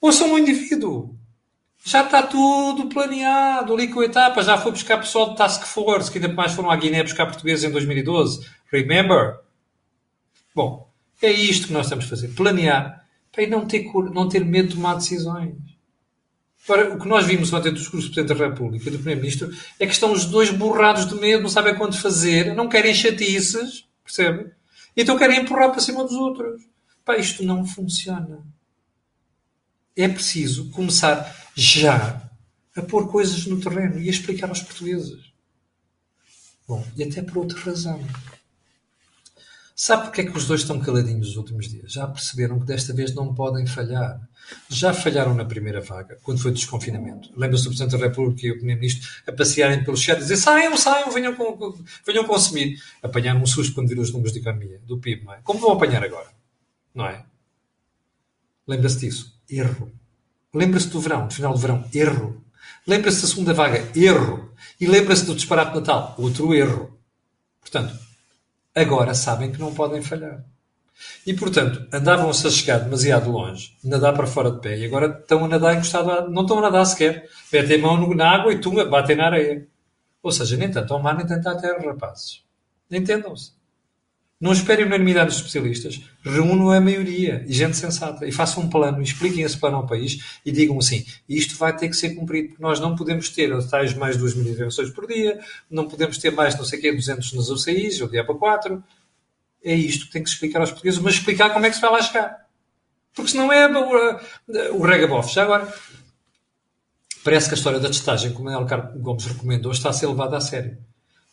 Ouçam 0.00 0.32
um 0.32 0.38
indivíduo. 0.38 1.16
Já 1.84 2.04
está 2.04 2.22
tudo 2.22 2.88
planeado 2.88 3.72
ali 3.72 3.88
com 3.88 4.00
a 4.00 4.04
etapa. 4.04 4.42
Já 4.42 4.58
foi 4.58 4.72
buscar 4.72 4.98
pessoal 4.98 5.30
de 5.30 5.36
Task 5.36 5.64
Force, 5.64 6.10
que 6.10 6.18
ainda 6.18 6.32
mais 6.32 6.52
foram 6.52 6.70
à 6.70 6.76
Guiné 6.76 7.02
buscar 7.02 7.26
portugueses 7.26 7.64
em 7.64 7.70
2012. 7.70 8.46
Remember? 8.70 9.38
Bom, 10.54 10.88
é 11.20 11.30
isto 11.30 11.68
que 11.68 11.72
nós 11.72 11.88
temos 11.88 12.04
de 12.04 12.10
fazer. 12.10 12.28
Planear 12.28 13.04
para 13.32 13.46
não 13.46 13.64
ter, 13.64 13.90
não 14.12 14.28
ter 14.28 14.44
medo 14.44 14.68
de 14.68 14.74
tomar 14.74 14.94
decisões. 14.94 15.54
Ora, 16.68 16.94
o 16.94 16.98
que 16.98 17.08
nós 17.08 17.26
vimos 17.26 17.52
ontem 17.52 17.72
do 17.72 17.78
discurso 17.78 18.08
do 18.08 18.14
Presidente 18.14 18.38
da 18.38 18.46
República 18.46 18.88
e 18.88 18.92
do 18.92 18.98
Primeiro-Ministro 18.98 19.52
é 19.80 19.86
que 19.86 19.92
estão 19.92 20.12
os 20.12 20.24
dois 20.24 20.50
borrados 20.50 21.08
de 21.08 21.14
medo, 21.16 21.42
não 21.42 21.50
sabem 21.50 21.74
quando 21.74 21.98
fazer, 21.98 22.54
não 22.54 22.68
querem 22.68 22.94
chatices, 22.94 23.84
percebe? 24.04 24.52
Então 24.96 25.18
querem 25.18 25.40
empurrar 25.40 25.70
para 25.70 25.80
cima 25.80 26.04
dos 26.04 26.12
outros. 26.12 26.62
Pá, 27.04 27.16
isto 27.16 27.42
não 27.42 27.66
funciona. 27.66 28.46
É 29.96 30.08
preciso 30.08 30.70
começar 30.70 31.50
já 31.54 32.30
a 32.76 32.82
pôr 32.82 33.10
coisas 33.10 33.44
no 33.46 33.60
terreno 33.60 33.98
e 33.98 34.08
a 34.08 34.10
explicar 34.10 34.48
aos 34.48 34.62
portugueses. 34.62 35.32
Bom, 36.66 36.86
e 36.96 37.02
até 37.02 37.22
por 37.22 37.38
outra 37.38 37.58
razão. 37.58 38.02
Sabe 39.74 40.04
porque 40.04 40.20
é 40.20 40.24
que 40.24 40.36
os 40.36 40.46
dois 40.46 40.60
estão 40.60 40.78
caladinhos 40.78 41.28
nos 41.28 41.36
últimos 41.36 41.68
dias? 41.68 41.92
Já 41.92 42.06
perceberam 42.06 42.58
que 42.60 42.66
desta 42.66 42.92
vez 42.92 43.14
não 43.14 43.34
podem 43.34 43.66
falhar. 43.66 44.20
Já 44.68 44.92
falharam 44.92 45.34
na 45.34 45.44
primeira 45.44 45.80
vaga, 45.80 46.18
quando 46.22 46.40
foi 46.40 46.50
o 46.50 46.54
desconfinamento. 46.54 47.30
Lembra-se 47.36 47.64
do 47.64 47.70
Presidente 47.70 47.98
da 47.98 48.06
República 48.06 48.46
e 48.46 48.50
o 48.50 48.56
Primeiro-Ministro 48.56 49.08
a 49.26 49.32
passearem 49.32 49.82
pelo 49.82 49.96
chat 49.96 50.18
e 50.18 50.20
dizer 50.20 50.36
saiam, 50.36 50.76
saiam, 50.76 51.10
venham, 51.10 51.34
venham 52.06 52.24
consumir. 52.24 52.78
Apanharam 53.02 53.40
um 53.40 53.46
susto 53.46 53.74
quando 53.74 53.88
viram 53.88 54.02
os 54.02 54.12
números 54.12 54.32
de 54.32 54.40
economia, 54.40 54.80
do 54.84 54.98
PIB, 54.98 55.24
não 55.24 55.34
é? 55.34 55.40
Como 55.42 55.60
vão 55.60 55.72
apanhar 55.72 56.04
agora? 56.04 56.28
Não 56.94 57.06
é? 57.06 57.24
Lembra-se 58.66 58.98
disso? 58.98 59.40
Erro. 59.48 59.90
Lembra-se 60.54 60.88
do 60.88 61.00
verão, 61.00 61.28
do 61.28 61.34
final 61.34 61.52
do 61.52 61.58
verão? 61.58 61.84
Erro. 61.94 62.44
Lembra-se 62.86 63.22
da 63.22 63.28
segunda 63.28 63.54
vaga? 63.54 63.88
Erro. 63.98 64.52
E 64.80 64.86
lembra-se 64.86 65.24
do 65.24 65.34
disparate 65.34 65.72
de 65.72 65.78
Natal? 65.78 66.14
Outro 66.18 66.52
erro. 66.52 66.98
Portanto, 67.60 67.96
agora 68.74 69.14
sabem 69.14 69.52
que 69.52 69.60
não 69.60 69.74
podem 69.74 70.02
falhar. 70.02 70.44
E, 71.26 71.34
portanto, 71.34 71.86
andavam-se 71.92 72.46
a 72.46 72.50
chegar 72.50 72.78
demasiado 72.78 73.30
longe, 73.30 73.76
nadar 73.82 74.14
para 74.14 74.26
fora 74.26 74.50
de 74.50 74.60
pé, 74.60 74.78
e 74.78 74.84
agora 74.84 75.06
estão 75.06 75.44
a 75.44 75.48
nadar 75.48 75.74
encostado 75.74 76.10
a... 76.10 76.28
Não 76.28 76.42
estão 76.42 76.58
a 76.58 76.62
nadar 76.62 76.84
sequer. 76.84 77.28
Metem 77.52 77.78
mão 77.78 78.14
na 78.14 78.30
água 78.30 78.52
e 78.52 78.60
tunga, 78.60 78.84
batem 78.84 79.16
na 79.16 79.26
areia. 79.26 79.66
Ou 80.22 80.30
seja, 80.30 80.56
nem 80.56 80.70
tanto 80.70 80.94
ao 80.94 81.02
mar, 81.02 81.16
nem 81.16 81.26
tanto 81.26 81.48
à 81.48 81.56
terra, 81.56 81.84
rapazes. 81.84 82.44
Entendam-se. 82.90 83.52
Não 84.42 84.52
esperem 84.52 84.84
unanimidade 84.84 85.28
dos 85.28 85.36
especialistas. 85.36 86.02
Reúnam 86.20 86.72
a 86.72 86.80
maioria 86.80 87.44
e 87.46 87.52
gente 87.52 87.76
sensata. 87.76 88.26
E 88.26 88.32
façam 88.32 88.64
um 88.64 88.68
plano, 88.68 89.00
expliquem 89.00 89.44
esse 89.44 89.56
plano 89.56 89.76
ao 89.76 89.86
país 89.86 90.40
e 90.44 90.50
digam 90.50 90.76
assim: 90.80 91.06
isto 91.28 91.56
vai 91.56 91.76
ter 91.76 91.88
que 91.88 91.94
ser 91.94 92.16
cumprido, 92.16 92.48
porque 92.48 92.62
nós 92.62 92.80
não 92.80 92.96
podemos 92.96 93.28
ter 93.28 93.56
tais 93.68 93.94
mais 93.94 94.16
2 94.16 94.34
mil 94.34 94.48
intervenções 94.48 94.90
por 94.90 95.06
dia, 95.06 95.38
não 95.70 95.86
podemos 95.86 96.18
ter 96.18 96.32
mais 96.32 96.56
não 96.56 96.64
sei 96.64 96.80
o 96.80 96.82
quê, 96.82 96.92
200 96.92 97.34
nas 97.34 97.50
UCIs, 97.50 98.00
ou 98.00 98.08
dia 98.08 98.24
para 98.24 98.34
4. 98.34 98.82
É 99.64 99.76
isto 99.76 100.06
que 100.06 100.12
tem 100.12 100.24
que 100.24 100.28
se 100.28 100.34
explicar 100.34 100.58
aos 100.58 100.70
portugueses, 100.70 100.98
mas 100.98 101.14
explicar 101.14 101.50
como 101.50 101.64
é 101.64 101.70
que 101.70 101.76
se 101.76 101.82
vai 101.82 101.92
lá 101.92 102.02
chegar. 102.02 102.46
Porque 103.14 103.30
senão 103.30 103.52
é 103.52 103.68
o, 103.68 104.76
o 104.76 104.82
regabof. 104.82 105.32
Já 105.32 105.44
agora, 105.44 105.72
parece 107.22 107.46
que 107.46 107.54
a 107.54 107.58
história 107.58 107.78
da 107.78 107.86
testagem, 107.86 108.32
como 108.32 108.50
o 108.50 108.66
Carlos 108.66 109.00
Gomes 109.00 109.24
recomendou, 109.24 109.70
está 109.70 109.90
a 109.90 109.92
ser 109.92 110.08
levada 110.08 110.36
a 110.36 110.40
sério. 110.40 110.76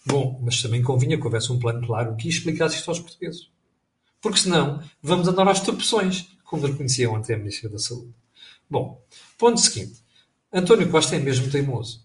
Bom, 0.09 0.39
mas 0.43 0.61
também 0.61 0.81
convinha 0.81 1.17
que 1.17 1.23
houvesse 1.23 1.51
um 1.51 1.59
plano 1.59 1.85
claro 1.85 2.15
que 2.15 2.27
explicasse 2.27 2.77
isto 2.77 2.89
aos 2.89 2.99
portugueses. 2.99 3.49
Porque 4.19 4.39
senão 4.39 4.83
vamos 5.01 5.27
andar 5.27 5.47
às 5.47 5.61
tropeções, 5.61 6.27
como 6.43 6.65
reconhecia 6.65 7.09
ontem 7.09 7.35
a 7.35 7.37
Ministra 7.37 7.69
da 7.69 7.77
Saúde. 7.77 8.11
Bom, 8.69 9.01
ponto 9.37 9.59
seguinte. 9.59 9.99
António 10.51 10.89
Costa 10.89 11.15
é 11.15 11.19
mesmo 11.19 11.49
teimoso. 11.51 12.03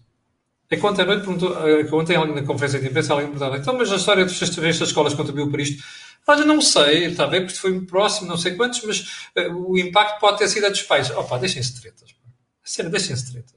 É 0.69 0.77
que 0.77 0.85
ontem 0.85 1.01
à 1.01 1.05
noite 1.05 1.23
perguntou, 1.23 1.55
que 1.55 1.95
ontem 1.95 2.17
na 2.17 2.43
conferência 2.43 2.79
de 2.79 2.87
imprensa 2.87 3.13
alguém 3.13 3.27
perguntava, 3.27 3.57
então, 3.57 3.77
mas 3.77 3.91
a 3.91 3.97
história 3.97 4.25
destas 4.25 4.87
escolas 4.87 5.13
contribuiu 5.13 5.49
para 5.49 5.61
isto? 5.61 5.83
Olha, 6.27 6.43
não 6.43 6.59
sei, 6.59 7.05
está 7.05 7.27
ver, 7.27 7.41
porque 7.41 7.57
foi 7.57 7.85
próximo, 7.85 8.27
não 8.27 8.37
sei 8.37 8.55
quantos, 8.55 8.81
mas 8.83 9.27
uh, 9.37 9.71
o 9.71 9.77
impacto 9.77 10.19
pode 10.19 10.39
ter 10.39 10.47
sido 10.47 10.65
a 10.65 10.69
dos 10.69 10.81
pais. 10.81 11.11
Opa, 11.11 11.37
deixem-se 11.37 11.79
tretas. 11.79 12.15
Sério, 12.63 12.89
deixem-se 12.89 13.31
tretas. 13.31 13.53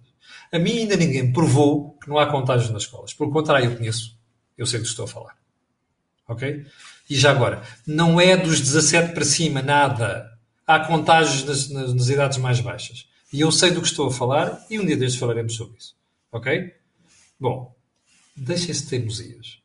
A 0.53 0.59
mim 0.59 0.81
ainda 0.81 0.97
ninguém 0.97 1.33
provou 1.33 1.97
que 1.99 2.09
não 2.11 2.19
há 2.19 2.27
contágios 2.27 2.71
nas 2.71 2.83
escolas. 2.83 3.15
Pelo 3.15 3.31
contrário, 3.31 3.71
eu 3.71 3.77
conheço. 3.77 4.18
Eu 4.59 4.67
sei 4.67 4.81
do 4.81 4.83
que 4.83 4.89
estou 4.91 5.05
a 5.05 5.09
falar. 5.09 5.37
Ok? 6.27 6.67
E 7.09 7.17
já 7.17 7.31
agora, 7.31 7.63
não 7.87 8.21
é 8.21 8.37
dos 8.37 8.61
17 8.61 9.15
para 9.15 9.25
cima, 9.25 9.63
nada. 9.63 10.31
Há 10.67 10.81
contágios 10.81 11.45
nas, 11.45 11.69
nas, 11.71 11.95
nas 11.95 12.09
idades 12.09 12.37
mais 12.37 12.61
baixas. 12.61 13.09
E 13.33 13.41
eu 13.41 13.51
sei 13.51 13.71
do 13.71 13.81
que 13.81 13.87
estou 13.87 14.09
a 14.09 14.13
falar 14.13 14.67
e 14.69 14.79
um 14.79 14.85
dia 14.85 14.97
destes 14.97 15.19
falaremos 15.19 15.55
sobre 15.55 15.79
isso. 15.79 15.95
Ok? 16.33 16.75
Bom, 17.41 17.75
deixem-se 18.37 18.83
de 18.83 18.89
teimosias. 18.91 19.59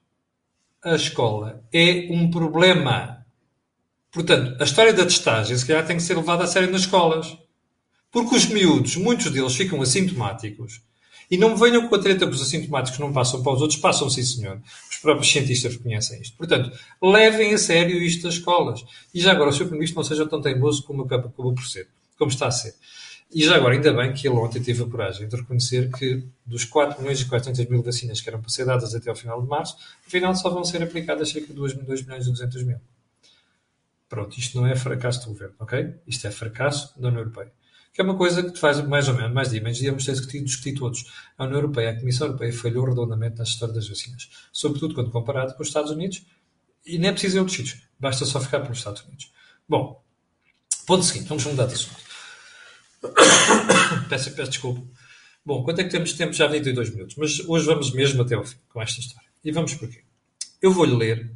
A 0.84 0.96
escola 0.96 1.64
é 1.74 2.08
um 2.12 2.30
problema. 2.30 3.26
Portanto, 4.12 4.62
a 4.62 4.64
história 4.64 4.94
da 4.94 5.04
testagem, 5.04 5.58
se 5.58 5.66
calhar, 5.66 5.86
tem 5.86 5.98
que 5.98 6.04
ser 6.04 6.16
levada 6.16 6.44
a 6.44 6.48
sério 6.48 6.72
nas 6.72 6.82
escolas. 6.82 7.38
Porque 8.12 8.36
os 8.36 8.46
miúdos, 8.46 8.96
muitos 8.96 9.32
deles 9.32 9.56
ficam 9.56 9.82
assintomáticos. 9.82 10.82
E 11.34 11.38
não 11.38 11.50
me 11.50 11.60
venham 11.60 11.88
com 11.88 11.96
a 11.96 12.00
treta 12.00 12.28
que 12.28 12.36
os 12.36 12.44
assintomáticos 12.44 13.00
não 13.00 13.12
passam 13.12 13.42
para 13.42 13.54
os 13.54 13.60
outros, 13.60 13.80
passam 13.80 14.08
sim, 14.08 14.22
senhor. 14.22 14.62
Os 14.88 14.98
próprios 14.98 15.32
cientistas 15.32 15.74
reconhecem 15.74 16.22
isto. 16.22 16.38
Portanto, 16.38 16.72
levem 17.02 17.56
a 17.56 17.58
sério 17.58 17.98
isto 18.04 18.22
das 18.22 18.36
escolas. 18.36 18.86
E 19.12 19.20
já 19.20 19.32
agora, 19.32 19.50
o 19.50 19.52
Sr. 19.52 19.66
Primeiro-Ministro 19.66 19.96
não 19.96 20.04
seja 20.04 20.28
tão 20.28 20.40
teimoso 20.40 20.84
como 20.84 21.02
acabou 21.02 21.56
por 21.56 21.66
ser, 21.66 21.88
como 22.20 22.30
está 22.30 22.46
a 22.46 22.52
ser. 22.52 22.76
E 23.34 23.44
já 23.44 23.56
agora, 23.56 23.74
ainda 23.74 23.92
bem 23.92 24.14
que 24.14 24.28
ele 24.28 24.38
ontem 24.38 24.62
teve 24.62 24.84
a 24.84 24.86
coragem 24.86 25.28
de 25.28 25.36
reconhecer 25.36 25.90
que 25.92 26.24
dos 26.46 26.66
4 26.66 27.02
milhões 27.02 27.20
e 27.22 27.26
400 27.26 27.66
mil 27.66 27.82
vacinas 27.82 28.22
que 28.22 28.30
eram 28.30 28.40
para 28.40 28.50
ser 28.50 28.66
dadas 28.66 28.94
até 28.94 29.10
ao 29.10 29.16
final 29.16 29.42
de 29.42 29.48
março, 29.48 29.76
afinal 30.06 30.36
só 30.36 30.52
vão 30.52 30.64
ser 30.64 30.84
aplicadas 30.84 31.32
cerca 31.32 31.48
de 31.48 31.54
2, 31.54 31.74
2 31.74 32.04
milhões 32.04 32.28
e 32.28 32.30
200 32.30 32.64
mil. 32.64 32.78
Pronto, 34.08 34.38
isto 34.38 34.56
não 34.56 34.68
é 34.68 34.76
fracasso 34.76 35.22
do 35.22 35.30
governo, 35.30 35.56
ok? 35.60 35.96
Isto 36.06 36.28
é 36.28 36.30
fracasso 36.30 36.94
da 37.02 37.08
União 37.08 37.22
Europeia. 37.22 37.52
Que 37.94 38.02
é 38.02 38.04
uma 38.04 38.18
coisa 38.18 38.50
que 38.52 38.60
faz 38.60 38.82
mais 38.88 39.08
ou 39.08 39.14
menos, 39.14 39.32
mais 39.32 39.50
dia, 39.50 39.62
menos 39.62 39.78
dia, 39.78 39.94
ter 39.94 40.12
discutido, 40.14 40.46
discutir 40.46 40.74
todos. 40.74 41.06
A 41.38 41.44
União 41.44 41.60
Europeia, 41.60 41.92
a 41.92 42.00
Comissão 42.00 42.28
Europeia 42.28 42.52
falhou 42.52 42.86
redondamente 42.86 43.38
na 43.38 43.44
história 43.44 43.74
das 43.74 43.88
vacinas. 43.88 44.30
Sobretudo 44.52 44.96
quando 44.96 45.12
comparado 45.12 45.54
com 45.54 45.62
os 45.62 45.68
Estados 45.68 45.92
Unidos, 45.92 46.26
e 46.86 46.98
nem 46.98 47.10
é 47.10 47.12
preciso 47.12 47.38
ir 47.38 47.40
outros 47.40 47.58
sítios. 47.58 47.82
Basta 48.00 48.26
só 48.26 48.42
ficar 48.42 48.62
pelos 48.62 48.80
Estados 48.80 49.04
Unidos. 49.04 49.32
Bom, 49.70 50.04
ponto 50.88 51.04
seguinte, 51.04 51.28
vamos 51.28 51.46
mudar 51.46 51.68
de 51.68 51.76
assunto. 51.76 52.02
peço, 54.10 54.32
peço 54.32 54.52
desculpa. 54.52 54.82
Bom, 55.46 55.64
quanto 55.64 55.80
é 55.80 55.84
que 55.84 55.90
temos 55.90 56.10
de 56.10 56.18
tempo? 56.18 56.34
Já 56.34 56.48
22 56.48 56.90
minutos. 56.90 57.16
Mas 57.18 57.40
hoje 57.48 57.66
vamos 57.66 57.92
mesmo 57.94 58.22
até 58.22 58.36
ao 58.36 58.44
fim 58.44 58.58
com 58.70 58.82
esta 58.82 59.00
história. 59.00 59.28
E 59.44 59.52
vamos 59.52 59.74
porquê? 59.76 60.04
Eu 60.62 60.72
vou-lhe 60.72 60.96
ler. 60.96 61.32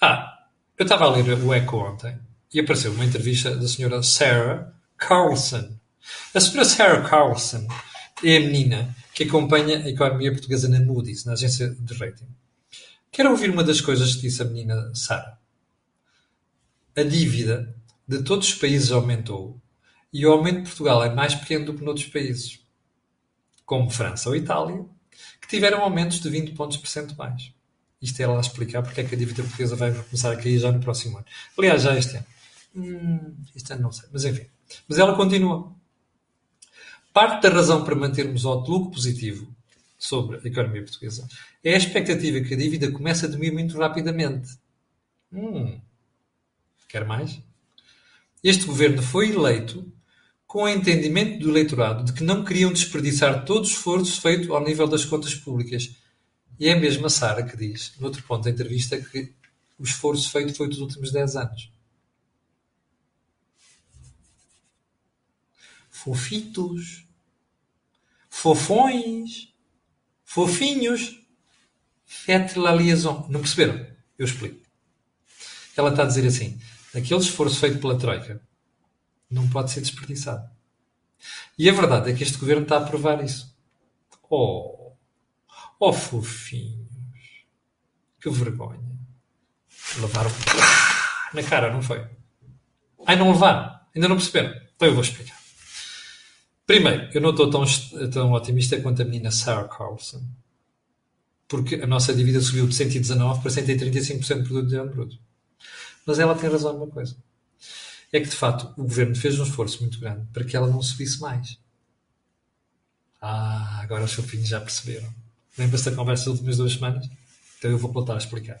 Ah, 0.00 0.46
eu 0.76 0.84
estava 0.84 1.06
a 1.06 1.10
ler 1.10 1.34
o 1.38 1.54
Echo 1.54 1.76
ontem 1.76 2.18
e 2.52 2.60
apareceu 2.60 2.92
uma 2.92 3.04
entrevista 3.04 3.56
da 3.56 3.66
senhora 3.66 4.02
Sarah 4.02 4.72
Carlson. 4.96 5.77
A 6.34 6.40
senhora 6.40 6.64
Sarah 6.64 7.08
Carlson 7.08 7.66
é 8.24 8.36
a 8.36 8.40
menina 8.40 8.94
que 9.14 9.24
acompanha 9.24 9.78
a 9.78 9.88
economia 9.88 10.32
portuguesa 10.32 10.68
na 10.68 10.80
Moody's, 10.80 11.24
na 11.24 11.32
agência 11.32 11.70
de 11.70 11.94
rating. 11.94 12.28
Quero 13.10 13.30
ouvir 13.30 13.50
uma 13.50 13.64
das 13.64 13.80
coisas 13.80 14.14
que 14.14 14.22
disse 14.22 14.42
a 14.42 14.44
menina 14.44 14.94
Sarah. 14.94 15.38
A 16.96 17.02
dívida 17.02 17.74
de 18.06 18.22
todos 18.22 18.48
os 18.48 18.54
países 18.54 18.90
aumentou 18.90 19.60
e 20.12 20.24
o 20.24 20.32
aumento 20.32 20.58
de 20.58 20.68
Portugal 20.68 21.04
é 21.04 21.14
mais 21.14 21.34
pequeno 21.34 21.66
do 21.66 21.74
que 21.74 21.84
noutros 21.84 22.06
países, 22.06 22.60
como 23.64 23.90
França 23.90 24.28
ou 24.28 24.36
Itália, 24.36 24.84
que 25.40 25.48
tiveram 25.48 25.82
aumentos 25.82 26.20
de 26.20 26.30
20 26.30 26.52
pontos 26.52 26.76
percentuais. 26.76 27.52
Isto 28.00 28.20
é 28.20 28.22
ela 28.22 28.40
explicar 28.40 28.82
porque 28.82 29.00
é 29.00 29.04
que 29.04 29.14
a 29.14 29.18
dívida 29.18 29.42
portuguesa 29.42 29.74
vai 29.76 29.92
começar 29.92 30.32
a 30.32 30.36
cair 30.36 30.58
já 30.58 30.70
no 30.70 30.80
próximo 30.80 31.18
ano. 31.18 31.26
Aliás, 31.58 31.82
já 31.82 31.96
este 31.96 32.16
ano. 32.16 32.26
Hum, 32.76 33.34
este 33.54 33.72
ano 33.72 33.82
não 33.82 33.92
sei, 33.92 34.08
mas 34.12 34.24
enfim. 34.24 34.46
Mas 34.86 34.98
ela 34.98 35.16
continua. 35.16 35.74
Parte 37.18 37.42
da 37.42 37.48
razão 37.48 37.82
para 37.82 37.96
mantermos 37.96 38.44
o 38.44 38.48
outlook 38.48 38.92
positivo 38.92 39.52
sobre 39.98 40.36
a 40.36 40.40
economia 40.44 40.84
portuguesa 40.84 41.26
é 41.64 41.74
a 41.74 41.76
expectativa 41.76 42.40
que 42.46 42.54
a 42.54 42.56
dívida 42.56 42.92
comece 42.92 43.26
a 43.26 43.28
diminuir 43.28 43.54
muito 43.54 43.76
rapidamente. 43.76 44.56
Hum, 45.32 45.80
quer 46.86 47.04
mais? 47.04 47.42
Este 48.40 48.66
governo 48.66 49.02
foi 49.02 49.30
eleito 49.30 49.92
com 50.46 50.62
o 50.62 50.68
entendimento 50.68 51.40
do 51.40 51.50
eleitorado 51.50 52.04
de 52.04 52.12
que 52.12 52.22
não 52.22 52.44
queriam 52.44 52.72
desperdiçar 52.72 53.44
todo 53.44 53.64
o 53.64 53.68
esforço 53.68 54.20
feito 54.20 54.54
ao 54.54 54.62
nível 54.62 54.86
das 54.86 55.04
contas 55.04 55.34
públicas. 55.34 55.90
E 56.56 56.68
é 56.68 56.72
a 56.72 57.08
Sara 57.10 57.42
que 57.42 57.56
diz, 57.56 57.94
no 57.98 58.06
outro 58.06 58.22
ponto 58.22 58.44
da 58.44 58.50
entrevista, 58.50 58.96
que 58.96 59.34
o 59.76 59.82
esforço 59.82 60.30
feito 60.30 60.54
foi 60.54 60.68
dos 60.68 60.78
últimos 60.78 61.10
10 61.10 61.34
anos. 61.34 61.72
Fofitos, 65.90 67.07
fofões, 68.38 69.52
fofinhos, 70.24 71.18
liaison. 72.72 73.26
Não 73.28 73.40
perceberam? 73.40 73.84
Eu 74.16 74.26
explico. 74.26 74.60
Ela 75.76 75.90
está 75.90 76.04
a 76.04 76.06
dizer 76.06 76.26
assim: 76.26 76.60
aquele 76.94 77.20
esforço 77.20 77.58
feito 77.58 77.80
pela 77.80 77.98
Troika 77.98 78.40
não 79.28 79.48
pode 79.48 79.72
ser 79.72 79.80
desperdiçado. 79.80 80.48
E 81.58 81.68
a 81.68 81.72
verdade 81.72 82.10
é 82.10 82.14
que 82.14 82.22
este 82.22 82.38
governo 82.38 82.62
está 82.62 82.78
a 82.78 82.86
provar 82.86 83.24
isso. 83.24 83.56
Oh, 84.30 84.92
oh 85.80 85.92
fofinhos, 85.92 86.86
que 88.20 88.30
vergonha. 88.30 88.98
Levaram 90.00 90.30
na 91.34 91.42
cara, 91.42 91.72
não 91.72 91.82
foi? 91.82 92.06
Ai, 93.04 93.16
não 93.16 93.32
levaram? 93.32 93.80
Ainda 93.94 94.08
não 94.08 94.16
perceberam? 94.16 94.54
Então 94.76 94.86
eu 94.86 94.94
vou 94.94 95.02
explicar. 95.02 95.37
Primeiro, 96.68 97.10
eu 97.12 97.20
não 97.20 97.30
estou 97.30 97.50
tão, 97.50 97.64
tão 98.12 98.32
otimista 98.32 98.80
quanto 98.80 99.02
a 99.02 99.04
menina 99.04 99.32
Sarah 99.32 99.66
Carlson. 99.66 100.22
Porque 101.48 101.76
a 101.76 101.86
nossa 101.86 102.14
dívida 102.14 102.40
subiu 102.40 102.68
de 102.68 102.76
119 102.76 103.40
para 103.40 103.50
135% 103.50 104.42
do 104.42 104.44
produto 104.44 104.68
de 104.68 104.76
ano 104.76 104.90
bruto. 104.90 105.18
Mas 106.06 106.20
ela 106.20 106.36
tem 106.36 106.48
razão 106.48 106.74
numa 106.74 106.86
coisa 106.86 107.16
é 108.12 108.20
que 108.20 108.28
de 108.28 108.36
facto 108.36 108.72
o 108.76 108.84
governo 108.84 109.14
fez 109.14 109.38
um 109.38 109.42
esforço 109.42 109.80
muito 109.82 110.00
grande 110.00 110.26
para 110.32 110.44
que 110.44 110.56
ela 110.56 110.66
não 110.66 110.82
subisse 110.82 111.20
mais. 111.20 111.58
Ah, 113.20 113.80
agora 113.82 114.04
os 114.04 114.12
fofinhos 114.12 114.48
já 114.48 114.60
perceberam. 114.60 115.12
Lembra-se 115.56 115.90
da 115.90 115.96
conversa 115.96 116.24
das 116.24 116.34
últimas 116.34 116.56
duas 116.56 116.72
semanas? 116.72 117.08
Então 117.58 117.70
eu 117.70 117.78
vou 117.78 117.92
voltar 117.92 118.14
a 118.14 118.18
explicar. 118.18 118.58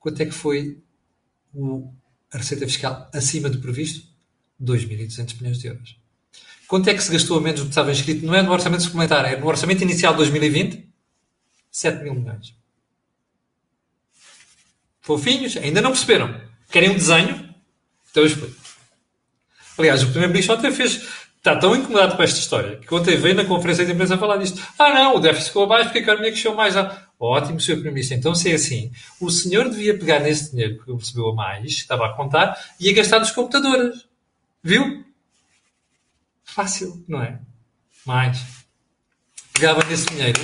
Quanto 0.00 0.20
é 0.22 0.26
que 0.26 0.32
foi 0.32 0.82
o, 1.54 1.92
a 2.32 2.38
receita 2.38 2.66
fiscal 2.66 3.08
acima 3.12 3.48
do 3.50 3.60
previsto? 3.60 4.08
2.200 4.60 5.36
milhões 5.40 5.58
de 5.58 5.68
euros. 5.68 5.96
Quanto 6.68 6.88
é 6.90 6.94
que 6.94 7.02
se 7.02 7.10
gastou 7.10 7.38
a 7.38 7.40
menos 7.40 7.60
do 7.60 7.64
que 7.64 7.70
estava 7.70 7.90
inscrito? 7.90 8.26
Não 8.26 8.34
é 8.34 8.42
no 8.42 8.52
orçamento 8.52 8.82
suplementar, 8.82 9.24
é 9.24 9.36
no 9.36 9.46
orçamento 9.46 9.82
inicial 9.82 10.12
de 10.12 10.18
2020? 10.18 10.86
7 11.70 12.02
mil 12.04 12.14
milhões. 12.14 12.54
Fofinhos, 15.00 15.56
ainda 15.56 15.80
não 15.80 15.90
perceberam. 15.90 16.38
Querem 16.70 16.90
um 16.90 16.94
desenho? 16.94 17.54
Então 18.10 18.22
eu 18.22 18.26
explico. 18.26 18.54
Aliás, 19.78 20.02
o 20.02 20.08
primeiro-ministro 20.08 20.56
ontem 20.56 20.70
fez. 20.70 21.08
Está 21.38 21.56
tão 21.56 21.74
incomodado 21.74 22.16
com 22.16 22.22
esta 22.22 22.38
história 22.38 22.76
que 22.76 22.92
ontem 22.92 23.16
veio 23.16 23.34
na 23.34 23.44
conferência 23.44 23.86
de 23.86 23.92
imprensa 23.92 24.18
falar 24.18 24.36
disto. 24.36 24.60
Ah, 24.76 24.92
não, 24.92 25.16
o 25.16 25.20
déficit 25.20 25.46
ficou 25.46 25.62
abaixo 25.62 25.84
porque 25.84 26.00
a 26.00 26.02
economia 26.02 26.32
cresceu 26.32 26.54
mais. 26.54 26.76
Ah, 26.76 27.08
ótimo, 27.18 27.60
Sr. 27.60 27.74
Primeiro-Ministro. 27.74 28.18
Então, 28.18 28.34
se 28.34 28.50
é 28.50 28.54
assim, 28.54 28.90
o 29.18 29.30
senhor 29.30 29.70
devia 29.70 29.96
pegar 29.96 30.18
nesse 30.18 30.50
dinheiro 30.50 30.82
que 30.84 30.92
recebeu 30.92 31.28
a 31.28 31.34
mais, 31.34 31.76
que 31.76 31.80
estava 31.80 32.06
a 32.06 32.12
contar, 32.12 32.58
e 32.78 32.88
ia 32.88 32.94
gastar 32.94 33.20
nos 33.20 33.30
computadores. 33.30 34.04
Viu? 34.62 35.07
Fácil, 36.58 37.04
não 37.06 37.22
é? 37.22 37.40
Mais. 38.04 38.66
Pegava 39.52 39.84
nesse 39.84 40.06
dinheiro 40.06 40.40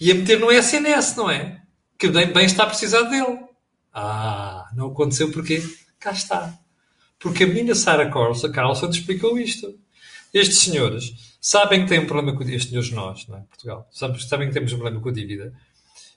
e 0.00 0.06
ia 0.06 0.14
meter 0.14 0.40
no 0.40 0.50
SNS, 0.50 1.16
não 1.16 1.30
é? 1.30 1.60
Que 1.98 2.08
bem, 2.08 2.32
bem 2.32 2.46
está 2.46 2.62
a 2.62 2.66
precisar 2.66 3.02
dele. 3.02 3.40
Ah, 3.92 4.70
não 4.74 4.86
aconteceu 4.86 5.30
porque 5.30 5.62
cá 5.98 6.12
está. 6.12 6.58
Porque 7.18 7.44
a 7.44 7.46
menina 7.46 7.74
Sarah 7.74 8.10
Carlson, 8.10 8.50
Carlson 8.50 8.88
explicou 8.88 9.38
isto. 9.38 9.78
Estes 10.32 10.60
senhores 10.60 11.36
sabem 11.38 11.82
que 11.82 11.90
têm 11.90 11.98
um 11.98 12.06
problema 12.06 12.34
com 12.34 12.42
estes 12.42 12.70
senhores 12.70 12.90
nós, 12.92 13.28
não 13.28 13.36
é? 13.36 13.40
Portugal, 13.40 13.86
sabem 13.92 14.48
que 14.48 14.54
temos 14.54 14.72
um 14.72 14.78
problema 14.78 15.02
com 15.02 15.10
a 15.10 15.12
dívida. 15.12 15.52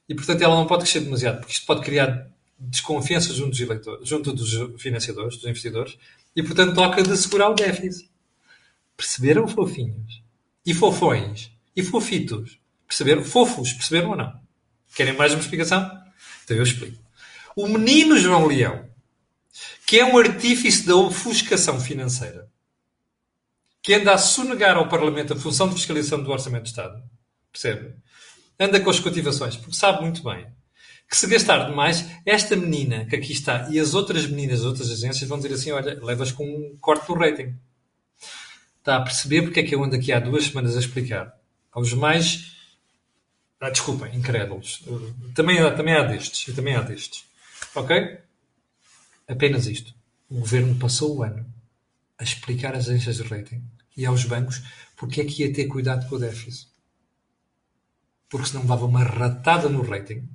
E, 0.08 0.16
portanto, 0.16 0.42
ela 0.42 0.56
não 0.56 0.68
pode 0.68 0.84
crescer 0.84 1.02
demasiado, 1.02 1.40
porque 1.40 1.52
isto 1.52 1.66
pode 1.66 1.82
criar 1.82 2.30
desconfiança 2.58 3.34
junto 3.34 3.50
dos, 3.50 3.60
eleitores, 3.60 4.08
junto 4.08 4.32
dos 4.32 4.82
financiadores, 4.82 5.36
dos 5.36 5.44
investidores, 5.44 5.98
e, 6.34 6.42
portanto, 6.42 6.74
toca 6.74 7.04
de 7.04 7.12
assegurar 7.12 7.52
o 7.52 7.56
déficit. 7.56 8.13
Perceberam, 8.96 9.48
fofinhos? 9.48 10.24
E 10.66 10.74
fofões? 10.74 11.52
E 11.76 11.84
fofitos? 11.84 12.60
Perceberam? 12.88 13.24
Fofos, 13.24 13.74
perceberam 13.74 14.12
ou 14.12 14.16
não? 14.16 14.40
Querem 14.96 15.16
mais 15.16 15.34
uma 15.34 15.42
explicação? 15.42 15.90
Então 16.44 16.58
eu 16.58 16.64
explico. 16.64 17.02
O 17.56 17.68
menino 17.68 18.18
João 18.18 18.48
Leão 18.48 18.94
que 19.86 20.00
é 20.00 20.06
um 20.06 20.18
artífice 20.18 20.86
da 20.86 20.96
ofuscação 20.96 21.80
financeira, 21.80 22.50
que 23.82 23.94
anda 23.94 24.14
a 24.14 24.18
sonegar 24.18 24.78
ao 24.78 24.88
Parlamento 24.88 25.34
a 25.34 25.36
função 25.36 25.68
de 25.68 25.76
fiscalização 25.76 26.24
do 26.24 26.32
Orçamento 26.32 26.64
de 26.64 26.70
Estado, 26.70 27.04
percebe? 27.52 27.94
anda 28.60 28.80
com 28.80 28.90
as 28.90 29.00
cultivações, 29.00 29.58
porque 29.58 29.76
sabe 29.76 30.02
muito 30.02 30.24
bem 30.24 30.48
que 31.10 31.18
se 31.18 31.28
gastar 31.28 31.70
demais, 31.70 32.10
esta 32.26 32.56
menina 32.56 33.06
que 33.06 33.16
aqui 33.16 33.34
está 33.34 33.70
e 33.70 33.80
as 33.80 33.94
outras 33.94 34.26
meninas 34.26 34.60
das 34.60 34.68
outras 34.68 34.90
agências 34.90 35.30
vão 35.30 35.38
dizer 35.38 35.54
assim: 35.54 35.70
olha, 35.70 36.00
levas 36.02 36.32
com 36.32 36.44
um 36.44 36.76
corte 36.80 37.08
no 37.08 37.16
rating. 37.16 37.54
Está 38.84 38.98
a 38.98 39.02
perceber 39.02 39.44
porque 39.44 39.62
é 39.62 39.64
que 39.64 39.74
eu 39.74 39.82
ando 39.82 39.96
aqui 39.96 40.12
há 40.12 40.20
duas 40.20 40.44
semanas 40.44 40.76
a 40.76 40.80
explicar 40.82 41.34
aos 41.72 41.94
mais. 41.94 42.54
Ah, 43.58 43.70
desculpem, 43.70 44.14
incrédulos. 44.14 44.84
Também, 45.34 45.56
também 45.78 45.96
há 45.96 46.04
destes. 46.04 46.54
Também 46.54 46.76
há 46.76 46.82
destes. 46.82 47.24
Ok? 47.74 48.20
Apenas 49.26 49.68
isto. 49.68 49.96
O 50.30 50.42
governo 50.42 50.76
passou 50.76 51.16
o 51.16 51.24
ano 51.24 51.46
a 52.20 52.26
explicar 52.26 52.76
às 52.76 52.90
agências 52.90 53.16
de 53.16 53.24
rating 53.24 53.64
e 53.96 54.06
aos 54.06 54.26
bancos 54.26 54.62
porque 54.98 55.22
é 55.22 55.24
que 55.24 55.44
ia 55.44 55.54
ter 55.54 55.68
cuidado 55.68 56.06
com 56.10 56.18
o 56.18 56.20
déficit. 56.20 56.68
Porque 58.28 58.48
senão 58.48 58.64
levava 58.64 58.86
uma 58.86 59.06
ratada 59.06 59.70
no 59.70 59.82
rating 59.82 60.28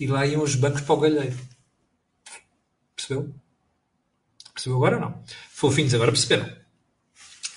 e 0.00 0.06
lá 0.06 0.24
iam 0.26 0.42
os 0.42 0.54
bancos 0.54 0.80
para 0.80 0.94
o 0.94 1.00
galheiro. 1.00 1.38
Percebeu? 2.96 3.34
Percebeu 4.54 4.78
agora 4.78 4.96
ou 4.96 5.02
não? 5.02 5.22
Fofinhos, 5.50 5.92
agora 5.92 6.10
perceberam. 6.10 6.61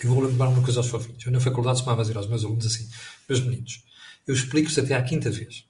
Eu 0.05 0.13
vou 0.13 0.23
lembrar 0.23 0.49
uma 0.49 0.61
coisa 0.61 0.79
aos 0.79 0.87
fofinhos. 0.87 1.25
Eu 1.25 1.31
na 1.31 1.39
faculdade 1.39 1.77
costumava 1.77 2.03
dizer 2.03 2.15
aos 2.15 2.27
meus 2.27 2.45
alunos 2.45 2.67
assim, 2.67 2.87
meus 3.27 3.41
meninos, 3.41 3.83
eu 4.27 4.35
explico-vos 4.35 4.77
até 4.77 4.93
à 4.93 5.01
quinta 5.01 5.31
vez. 5.31 5.65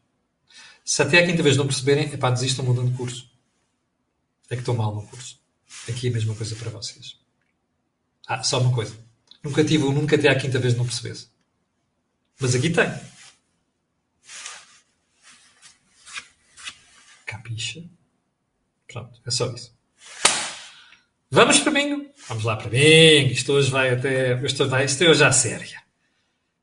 Se 0.84 1.02
até 1.02 1.24
à 1.24 1.26
quinta 1.26 1.41
vez 1.41 1.56
não 1.56 1.65
perceberem, 1.65 2.12
é 2.12 2.17
pá, 2.17 2.30
desistam 2.32 2.65
mudando 2.65 2.91
de 2.91 2.98
curso. 2.98 3.32
É 4.50 4.56
que 4.56 4.62
estou 4.62 4.76
mal 4.76 4.93
no 4.93 5.08
curso. 5.08 5.39
Aqui 5.88 6.08
é 6.08 6.10
a 6.10 6.13
mesma 6.13 6.36
coisa 6.36 6.54
para 6.58 6.69
vocês. 6.69 7.17
Ah, 8.28 8.43
só 8.43 8.60
uma 8.60 8.74
coisa. 8.74 8.93
Nunca 9.41 9.63
tive 9.63 9.86
nunca 9.86 10.17
até 10.17 10.28
à 10.28 10.38
quinta 10.38 10.60
vez 10.60 10.76
não 10.76 10.86
percebesse. 10.86 11.30
Mas 12.38 12.54
aqui 12.54 12.69
tem. 12.69 12.89
Capixa? 17.26 17.82
Pronto, 18.86 19.21
é 19.26 19.32
só 19.32 19.50
isso. 19.54 19.74
Vamos 21.32 21.60
para 21.60 21.71
bingo? 21.71 22.14
Vamos 22.27 22.43
lá 22.43 22.55
para 22.55 22.69
bingo. 22.69 23.31
Isto 23.31 23.53
hoje 23.53 23.69
vai 23.69 23.91
até. 23.91 24.39
Isto, 24.43 24.67
vai, 24.67 24.85
isto 24.85 25.03
é 25.03 25.09
hoje 25.09 25.23
à 25.23 25.31
séria. 25.31 25.83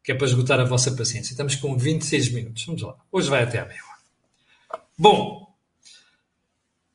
Que 0.02 0.12
é 0.12 0.14
para 0.14 0.26
esgotar 0.26 0.58
a 0.58 0.64
vossa 0.64 0.90
paciência. 0.92 1.32
Estamos 1.32 1.54
com 1.56 1.76
26 1.76 2.30
minutos. 2.30 2.64
Vamos 2.66 2.82
lá. 2.82 2.96
Hoje 3.10 3.30
vai 3.30 3.42
até 3.42 3.60
à 3.60 3.66
meia 3.66 3.80
hora. 3.84 4.82
Bom, 4.98 5.54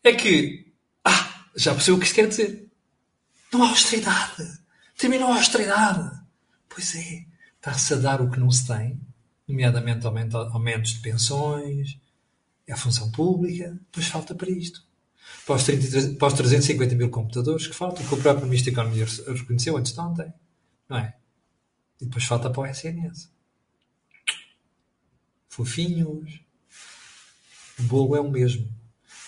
é 0.04 0.14
que. 0.14 0.74
Ah, 1.04 1.46
já 1.56 1.74
percebeu 1.74 1.96
o 1.96 2.00
que 2.00 2.06
isto 2.06 2.16
quer 2.16 2.28
dizer. 2.28 2.68
Não 3.52 3.64
há 3.64 3.70
austeridade. 3.70 4.60
Terminou 4.98 5.32
a 5.32 5.38
austeridade. 5.38 6.20
Pois 6.68 6.96
é. 6.96 7.26
Está-se 7.58 7.96
a 7.96 7.98
dar 7.98 8.22
o 8.22 8.30
que 8.32 8.40
não 8.40 8.50
se 8.50 8.66
tem, 8.66 8.98
nomeadamente 9.46 10.06
aumentos 10.06 10.92
de 10.92 11.00
pensões, 11.00 12.00
é 12.66 12.72
a 12.72 12.78
função 12.78 13.12
pública, 13.12 13.72
depois 13.72 14.08
falta 14.08 14.34
para 14.34 14.50
isto. 14.50 14.87
Para 15.46 15.56
os, 15.56 15.64
33, 15.64 16.18
para 16.18 16.28
os 16.28 16.34
350 16.34 16.96
mil 16.96 17.10
computadores 17.10 17.68
que 17.68 17.74
faltam, 17.74 18.06
que 18.06 18.14
o 18.14 18.18
próprio 18.18 18.46
Ministro 18.46 18.74
da 18.74 18.82
Economia 18.82 19.06
reconheceu 19.28 19.78
antes 19.78 19.94
de 19.94 20.00
ontem, 20.00 20.34
não 20.90 20.98
é? 20.98 21.16
E 22.02 22.06
depois 22.06 22.26
falta 22.26 22.50
para 22.50 22.62
o 22.62 22.66
SNS. 22.66 23.32
Fofinhos. 25.48 26.42
O 27.80 27.84
bolo 27.84 28.16
é 28.16 28.20
o 28.20 28.30
mesmo. 28.30 28.70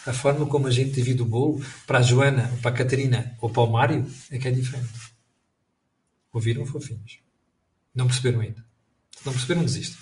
A 0.06 0.14
forma 0.14 0.46
como 0.46 0.68
a 0.68 0.72
gente 0.72 0.92
divide 0.92 1.22
o 1.22 1.26
bolo 1.26 1.64
para 1.86 2.00
a 2.00 2.02
Joana, 2.02 2.50
ou 2.52 2.58
para 2.58 2.72
a 2.72 2.74
Catarina 2.74 3.38
ou 3.42 3.50
para 3.50 3.64
o 3.64 3.72
Mário 3.72 4.06
é 4.30 4.38
que 4.38 4.48
é 4.48 4.52
diferente. 4.52 4.90
Ouviram, 6.32 6.66
fofinhos? 6.66 7.20
Não 7.94 8.08
perceberam 8.08 8.42
ainda? 8.42 8.64
Se 9.18 9.26
não 9.26 9.34
perceberam, 9.34 9.64
desistem. 9.64 9.98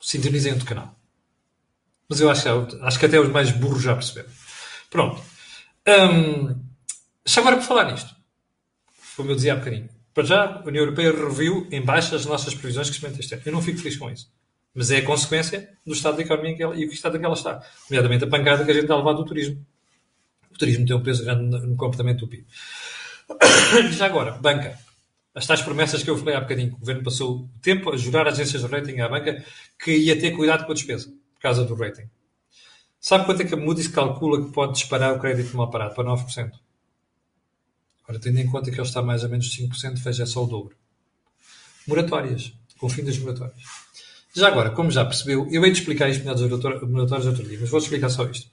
Sintonizem 0.00 0.52
outro 0.52 0.66
canal. 0.66 0.98
Mas 2.08 2.20
eu 2.20 2.30
acho 2.30 2.48
acho 2.82 2.98
que 2.98 3.06
até 3.06 3.20
os 3.20 3.30
mais 3.30 3.50
burros 3.50 3.82
já 3.82 3.94
perceberam. 3.94 4.30
Pronto. 4.90 5.22
Um, 5.86 6.58
já 7.26 7.40
agora 7.40 7.56
por 7.56 7.64
falar 7.64 7.90
nisto, 7.90 8.14
como 9.16 9.30
eu 9.30 9.34
dizia 9.36 9.52
há 9.52 9.56
bocadinho, 9.56 9.88
para 10.14 10.24
já 10.24 10.44
a 10.44 10.64
União 10.64 10.82
Europeia 10.82 11.12
reviu 11.12 11.68
em 11.70 11.80
baixa 11.80 12.16
as 12.16 12.26
nossas 12.26 12.54
previsões 12.54 12.86
de 12.86 12.92
crescimento 12.92 13.20
este 13.20 13.34
ano. 13.34 13.42
Eu 13.46 13.52
não 13.52 13.62
fico 13.62 13.78
feliz 13.78 13.96
com 13.96 14.10
isso. 14.10 14.30
Mas 14.74 14.90
é 14.90 14.98
a 14.98 15.04
consequência 15.04 15.70
do 15.86 15.92
estado 15.92 16.16
da 16.16 16.22
economia 16.22 16.56
que 16.56 16.62
ela, 16.62 16.76
e 16.76 16.86
o 16.86 16.92
estado 16.92 17.16
em 17.16 17.20
que 17.20 17.26
ela 17.26 17.34
está. 17.34 17.62
Nomeadamente 17.88 18.24
a 18.24 18.26
pancada 18.26 18.64
que 18.64 18.70
a 18.70 18.74
gente 18.74 18.84
está 18.84 18.94
a 18.94 18.98
levar 18.98 19.12
do 19.12 19.24
turismo. 19.24 19.64
O 20.52 20.58
turismo 20.58 20.86
tem 20.86 20.96
um 20.96 21.02
peso 21.02 21.24
grande 21.24 21.66
no 21.66 21.76
comportamento 21.76 22.20
do 22.20 22.28
PIB. 22.28 22.46
Já 23.92 24.06
agora, 24.06 24.32
banca. 24.32 24.78
As 25.34 25.46
tais 25.46 25.62
promessas 25.62 26.02
que 26.02 26.10
eu 26.10 26.18
falei 26.18 26.34
há 26.34 26.40
bocadinho, 26.40 26.74
o 26.74 26.78
governo 26.78 27.02
passou 27.04 27.36
o 27.36 27.50
tempo 27.62 27.90
a 27.92 27.96
jurar 27.96 28.26
às 28.26 28.34
agências 28.34 28.62
de 28.62 28.68
rating 28.68 29.00
à 29.00 29.08
banca 29.08 29.44
que 29.78 29.96
ia 29.96 30.18
ter 30.18 30.32
cuidado 30.32 30.64
com 30.64 30.72
a 30.72 30.74
despesa 30.74 31.08
por 31.34 31.40
causa 31.40 31.64
do 31.64 31.74
rating. 31.74 32.08
Sabe 33.00 33.24
quanto 33.24 33.42
é 33.42 33.44
que 33.44 33.54
a 33.54 33.56
Moody's 33.56 33.88
calcula 33.88 34.44
que 34.44 34.52
pode 34.52 34.72
disparar 34.72 35.14
o 35.14 35.20
crédito 35.20 35.56
mal 35.56 35.70
parado? 35.70 35.94
Para 35.94 36.04
9%. 36.04 36.52
Ora, 38.08 38.18
tendo 38.18 38.38
em 38.38 38.50
conta 38.50 38.70
que 38.70 38.76
ele 38.76 38.86
está 38.86 39.02
mais 39.02 39.22
ou 39.22 39.28
menos 39.28 39.54
5%, 39.54 39.98
veja 40.02 40.22
é 40.22 40.26
só 40.26 40.42
o 40.42 40.46
dobro. 40.46 40.74
Moratórias. 41.86 42.52
Com 42.78 42.86
o 42.86 42.90
fim 42.90 43.04
das 43.04 43.18
moratórias. 43.18 43.62
Já 44.34 44.48
agora, 44.48 44.70
como 44.70 44.90
já 44.90 45.04
percebeu, 45.04 45.48
eu 45.50 45.64
hei 45.64 45.72
de 45.72 45.78
explicar 45.78 46.08
isto 46.08 46.20
melhor 46.20 46.36
das 46.36 46.88
moratórias 46.88 47.26
outro 47.26 47.42
dia, 47.42 47.58
mas 47.60 47.68
vou 47.68 47.80
explicar 47.80 48.08
só 48.08 48.24
isto. 48.24 48.48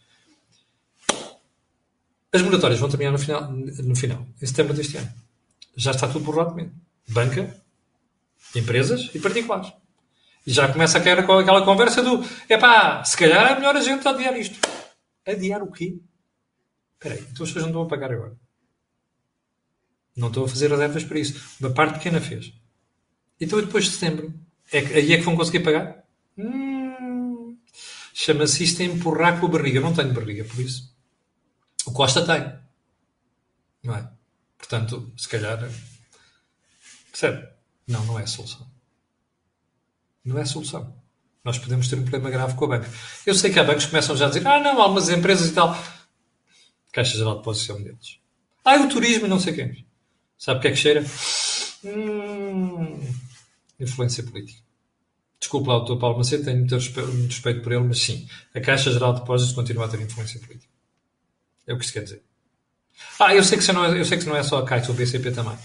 As 2.33 2.41
moratórias 2.41 2.79
vão 2.79 2.89
terminar 2.89 3.11
no 3.11 3.19
final, 3.19 3.51
no 3.51 3.95
final, 3.95 4.27
em 4.41 4.45
setembro 4.45 4.73
deste 4.73 4.97
ano. 4.97 5.13
Já 5.75 5.91
está 5.91 6.07
tudo 6.07 6.25
borrado 6.25 6.55
mesmo. 6.55 6.73
Banca, 7.07 7.55
empresas 8.55 9.11
e 9.13 9.19
particulares. 9.19 9.71
E 10.45 10.51
já 10.51 10.71
começa 10.71 10.99
aquela, 10.99 11.65
conversa 11.65 12.03
do 12.03 12.23
epá, 12.47 13.03
se 13.03 13.17
calhar 13.17 13.51
é 13.51 13.55
melhor 13.55 13.75
a 13.75 13.81
gente 13.81 14.07
adiar 14.07 14.37
isto. 14.37 14.59
Adiar 15.25 15.63
o 15.63 15.71
quê? 15.71 15.97
Espera 16.93 17.15
aí, 17.15 17.21
então 17.21 17.43
as 17.43 17.49
pessoas 17.51 17.63
não 17.63 17.69
estão 17.69 17.81
a 17.81 17.87
pagar 17.87 18.11
agora. 18.11 18.37
Não 20.15 20.27
estou 20.27 20.45
a 20.45 20.47
fazer 20.47 20.69
reservas 20.69 21.03
para 21.03 21.19
isso. 21.19 21.57
Uma 21.59 21.73
parte 21.73 21.95
pequena 21.95 22.21
fez. 22.21 22.53
Então 23.41 23.59
depois 23.59 23.85
de 23.85 23.91
setembro, 23.91 24.33
é 24.71 24.81
que, 24.81 24.93
aí 24.93 25.13
é 25.13 25.17
que 25.17 25.23
vão 25.23 25.35
conseguir 25.35 25.61
pagar? 25.61 26.05
Hum, 26.37 27.57
Chama-se 28.13 28.63
isto 28.63 28.81
empurrar 28.83 29.39
com 29.39 29.47
a 29.47 29.49
barriga. 29.49 29.79
Eu 29.79 29.83
não 29.83 29.93
tenho 29.93 30.13
barriga, 30.13 30.45
por 30.45 30.59
isso. 30.59 30.95
O 31.85 31.91
Costa 31.91 32.25
tem. 32.25 32.57
Não 33.83 33.95
é? 33.95 34.09
Portanto, 34.57 35.11
se 35.17 35.27
calhar. 35.27 35.59
Percebe? 37.11 37.49
Não, 37.87 38.05
não 38.05 38.19
é 38.19 38.23
a 38.23 38.27
solução 38.27 38.74
não 40.25 40.39
é 40.39 40.45
solução. 40.45 40.95
Nós 41.43 41.59
podemos 41.59 41.87
ter 41.87 41.95
um 41.95 42.01
problema 42.01 42.31
grave 42.31 42.55
com 42.55 42.65
a 42.65 42.67
banca. 42.69 42.89
Eu 43.25 43.35
sei 43.35 43.51
que 43.51 43.59
há 43.59 43.63
bancos 43.63 43.85
que 43.85 43.91
começam 43.91 44.17
já 44.17 44.25
a 44.25 44.29
dizer: 44.29 44.45
ah, 44.47 44.59
não, 44.59 44.81
algumas 44.81 45.09
empresas 45.09 45.49
e 45.49 45.53
tal. 45.53 45.77
Caixa 46.91 47.17
Geral 47.17 47.33
de 47.33 47.39
Depósitos 47.39 47.69
é 47.69 47.73
um 47.79 47.83
deles. 47.83 48.19
Ah, 48.63 48.77
o 48.77 48.89
turismo 48.89 49.27
e 49.27 49.29
não 49.29 49.39
sei 49.39 49.53
quem. 49.53 49.85
Sabe 50.37 50.57
o 50.57 50.61
que 50.61 50.67
é 50.69 50.71
que 50.71 50.77
cheira? 50.77 51.05
Hum, 51.83 52.99
influência 53.79 54.23
política. 54.23 54.59
Desculpe 55.39 55.67
lá 55.67 55.77
o 55.77 55.85
Dr. 55.85 55.99
Paulo 55.99 56.17
Macedo, 56.17 56.45
tenho 56.45 56.57
muito 56.57 56.73
respeito, 56.73 57.11
muito 57.11 57.31
respeito 57.31 57.61
por 57.61 57.71
ele, 57.71 57.83
mas 57.83 57.99
sim, 57.99 58.27
a 58.55 58.59
Caixa 58.59 58.91
Geral 58.91 59.13
de 59.13 59.19
Depósitos 59.19 59.53
continua 59.53 59.85
a 59.85 59.87
ter 59.87 60.01
influência 60.01 60.39
política. 60.39 60.73
É 61.67 61.73
o 61.73 61.77
que 61.77 61.83
isso 61.83 61.93
quer 61.93 62.03
dizer. 62.03 62.23
Ah, 63.19 63.35
eu 63.35 63.43
sei 63.43 63.59
que, 63.59 63.71
não 63.71 63.85
é, 63.85 63.99
eu 63.99 64.05
sei 64.05 64.17
que 64.17 64.25
não 64.25 64.35
é 64.35 64.41
só 64.41 64.57
a 64.57 64.65
Caixa, 64.65 64.91
o 64.91 64.95
BCP 64.95 65.31
também. 65.31 65.57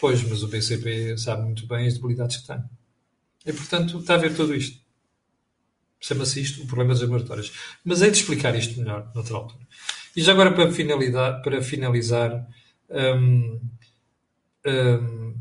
Pois, 0.00 0.22
mas 0.24 0.42
o 0.42 0.48
BCP 0.48 1.16
sabe 1.18 1.42
muito 1.42 1.66
bem 1.66 1.86
as 1.86 1.94
debilidades 1.94 2.38
que 2.38 2.46
tem. 2.46 2.62
E, 3.44 3.52
portanto, 3.52 3.98
está 3.98 4.14
a 4.14 4.18
ver 4.18 4.34
tudo 4.34 4.54
isto. 4.54 4.80
Chama-se 6.00 6.40
isto 6.40 6.62
o 6.62 6.66
problema 6.66 6.92
das 6.92 7.02
laboratórias. 7.02 7.52
Mas 7.84 8.02
hei 8.02 8.10
de 8.10 8.18
explicar 8.18 8.54
isto 8.56 8.78
melhor 8.78 9.10
noutra 9.14 9.36
altura. 9.36 9.66
E 10.16 10.22
já 10.22 10.32
agora, 10.32 10.52
para 10.52 10.70
finalizar, 10.70 11.42
para 11.42 11.62
finalizar, 11.62 12.46
um, 12.90 13.60
um, 14.66 15.34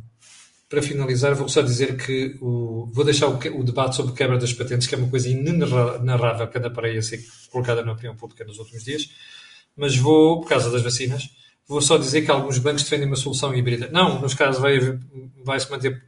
para 0.69 0.81
finalizar 0.81 1.33
vou 1.35 1.47
só 1.47 1.61
dizer 1.61 1.95
que 1.97 2.37
o, 2.41 2.89
vou 2.91 3.05
deixar 3.05 3.27
o, 3.27 3.37
o, 3.37 3.63
debate 3.63 3.95
sobre 3.95 4.13
quebra 4.13 4.37
das 4.37 4.53
patentes, 4.53 4.87
que 4.87 4.95
é 4.95 4.97
uma 4.97 5.09
coisa 5.09 5.29
inenarrável 5.29 6.47
que 6.47 6.57
anda 6.57 6.69
para 6.69 6.87
aí 6.87 6.97
a 6.97 7.01
ser 7.01 7.23
colocada 7.49 7.83
na 7.83 7.93
opinião 7.93 8.15
pública 8.15 8.43
nos 8.43 8.59
últimos 8.59 8.83
dias, 8.83 9.09
mas 9.75 9.95
vou, 9.95 10.41
por 10.41 10.49
causa 10.49 10.69
das 10.69 10.81
vacinas, 10.81 11.29
vou 11.67 11.81
só 11.81 11.97
dizer 11.97 12.21
que 12.21 12.31
alguns 12.31 12.57
bancos 12.57 12.83
defendem 12.83 13.07
uma 13.07 13.15
solução 13.15 13.53
híbrida. 13.53 13.89
Não, 13.91 14.21
nos 14.21 14.33
casos 14.33 14.61
vai, 14.61 14.79
vai 15.43 15.59
se 15.59 15.69
manter 15.69 16.01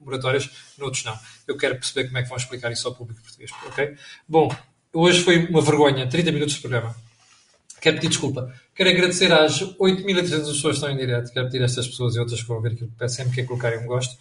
moratórias, 0.00 0.50
noutros 0.76 1.04
não. 1.04 1.16
Eu 1.46 1.56
quero 1.56 1.76
perceber 1.76 2.06
como 2.06 2.18
é 2.18 2.22
que 2.22 2.28
vão 2.28 2.36
explicar 2.36 2.72
isso 2.72 2.88
ao 2.88 2.94
público 2.94 3.22
português, 3.22 3.50
ok? 3.66 3.94
Bom, 4.28 4.54
hoje 4.92 5.20
foi 5.20 5.46
uma 5.46 5.60
vergonha, 5.60 6.08
30 6.08 6.32
minutos 6.32 6.54
de 6.56 6.60
programa. 6.60 6.94
Quero 7.80 7.96
pedir 7.96 8.08
desculpa. 8.08 8.52
Quero 8.74 8.88
agradecer 8.90 9.30
às 9.30 9.60
8.300 9.60 10.46
pessoas 10.46 10.62
que 10.62 10.68
estão 10.70 10.90
em 10.90 10.96
direto. 10.96 11.30
Quero 11.30 11.46
pedir 11.46 11.60
a 11.60 11.66
estas 11.66 11.86
pessoas 11.86 12.16
e 12.16 12.18
outras 12.18 12.40
que 12.40 12.48
vão 12.48 12.60
ver 12.60 12.72
aquilo 12.72 12.88
que 12.88 12.96
peço 12.96 13.16
sempre 13.16 13.34
que 13.34 13.40
é 13.42 13.44
colocarem 13.44 13.78
um 13.80 13.86
gosto 13.86 14.16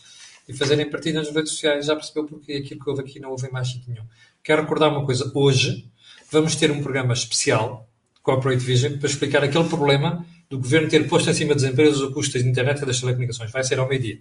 e 0.47 0.53
fazerem 0.53 0.89
partida 0.89 1.19
nas 1.19 1.34
redes 1.34 1.53
sociais. 1.53 1.86
Já 1.86 1.95
percebeu 1.95 2.25
porque 2.25 2.51
aquilo 2.51 2.84
que 2.84 2.89
houve 2.89 3.01
aqui 3.03 3.19
não 3.21 3.32
houve 3.32 3.49
mais 3.51 3.69
sítio 3.69 3.89
nenhum. 3.93 4.03
Quero 4.43 4.63
recordar 4.63 4.89
uma 4.89 5.06
coisa. 5.06 5.32
Hoje 5.34 5.89
vamos 6.29 6.58
ter 6.58 6.71
um 6.71 6.84
programa 6.84 7.13
especial, 7.13 7.88
Corporate 8.21 8.62
Vision, 8.62 8.97
para 8.97 9.08
explicar 9.08 9.43
aquele 9.43 9.63
problema 9.69 10.25
do 10.53 10.59
governo 10.59 10.87
ter 10.87 11.07
posto 11.09 11.31
em 11.31 11.33
cima 11.33 11.55
das 11.55 11.63
empresas 11.63 11.99
o 11.99 12.11
custo 12.11 12.37
da 12.37 12.47
internet 12.47 12.83
e 12.83 12.85
das 12.85 12.99
telecomunicações. 12.99 13.51
Vai 13.51 13.63
ser 13.63 13.79
ao 13.79 13.89
meio-dia. 13.89 14.19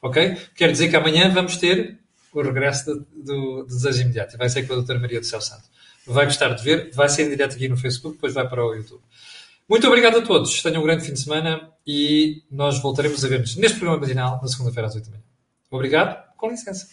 Ok? 0.00 0.34
Quer 0.54 0.72
dizer 0.72 0.88
que 0.88 0.96
amanhã 0.96 1.30
vamos 1.30 1.58
ter 1.58 1.98
o 2.32 2.40
regresso 2.40 2.86
do, 2.86 3.06
do, 3.22 3.66
Desejo 3.66 4.00
Imediato. 4.00 4.38
Vai 4.38 4.48
ser 4.48 4.66
com 4.66 4.72
a 4.72 4.76
doutora 4.76 4.98
Maria 4.98 5.20
do 5.20 5.26
Céu 5.26 5.42
Santo. 5.42 5.64
Vai 6.06 6.24
gostar 6.24 6.54
de 6.54 6.64
ver, 6.64 6.90
vai 6.94 7.10
ser 7.10 7.26
em 7.26 7.28
direto 7.28 7.54
aqui 7.54 7.68
no 7.68 7.76
Facebook, 7.76 8.16
depois 8.16 8.32
vai 8.32 8.48
para 8.48 8.64
o 8.64 8.74
YouTube. 8.74 9.02
Muito 9.68 9.86
obrigado 9.86 10.16
a 10.16 10.22
todos. 10.22 10.62
Tenham 10.62 10.80
um 10.80 10.84
grande 10.84 11.04
fim 11.04 11.12
de 11.12 11.20
semana 11.20 11.70
e 11.86 12.42
nós 12.50 12.80
voltaremos 12.80 13.22
a 13.22 13.28
ver-nos 13.28 13.54
neste 13.56 13.76
programa 13.76 14.00
matinal 14.00 14.40
na 14.40 14.48
segunda-feira 14.48 14.88
às 14.88 14.94
8 14.94 15.04
da 15.04 15.10
manhã. 15.10 15.24
Obrigado. 15.70 16.34
Com 16.38 16.48
licença. 16.48 16.88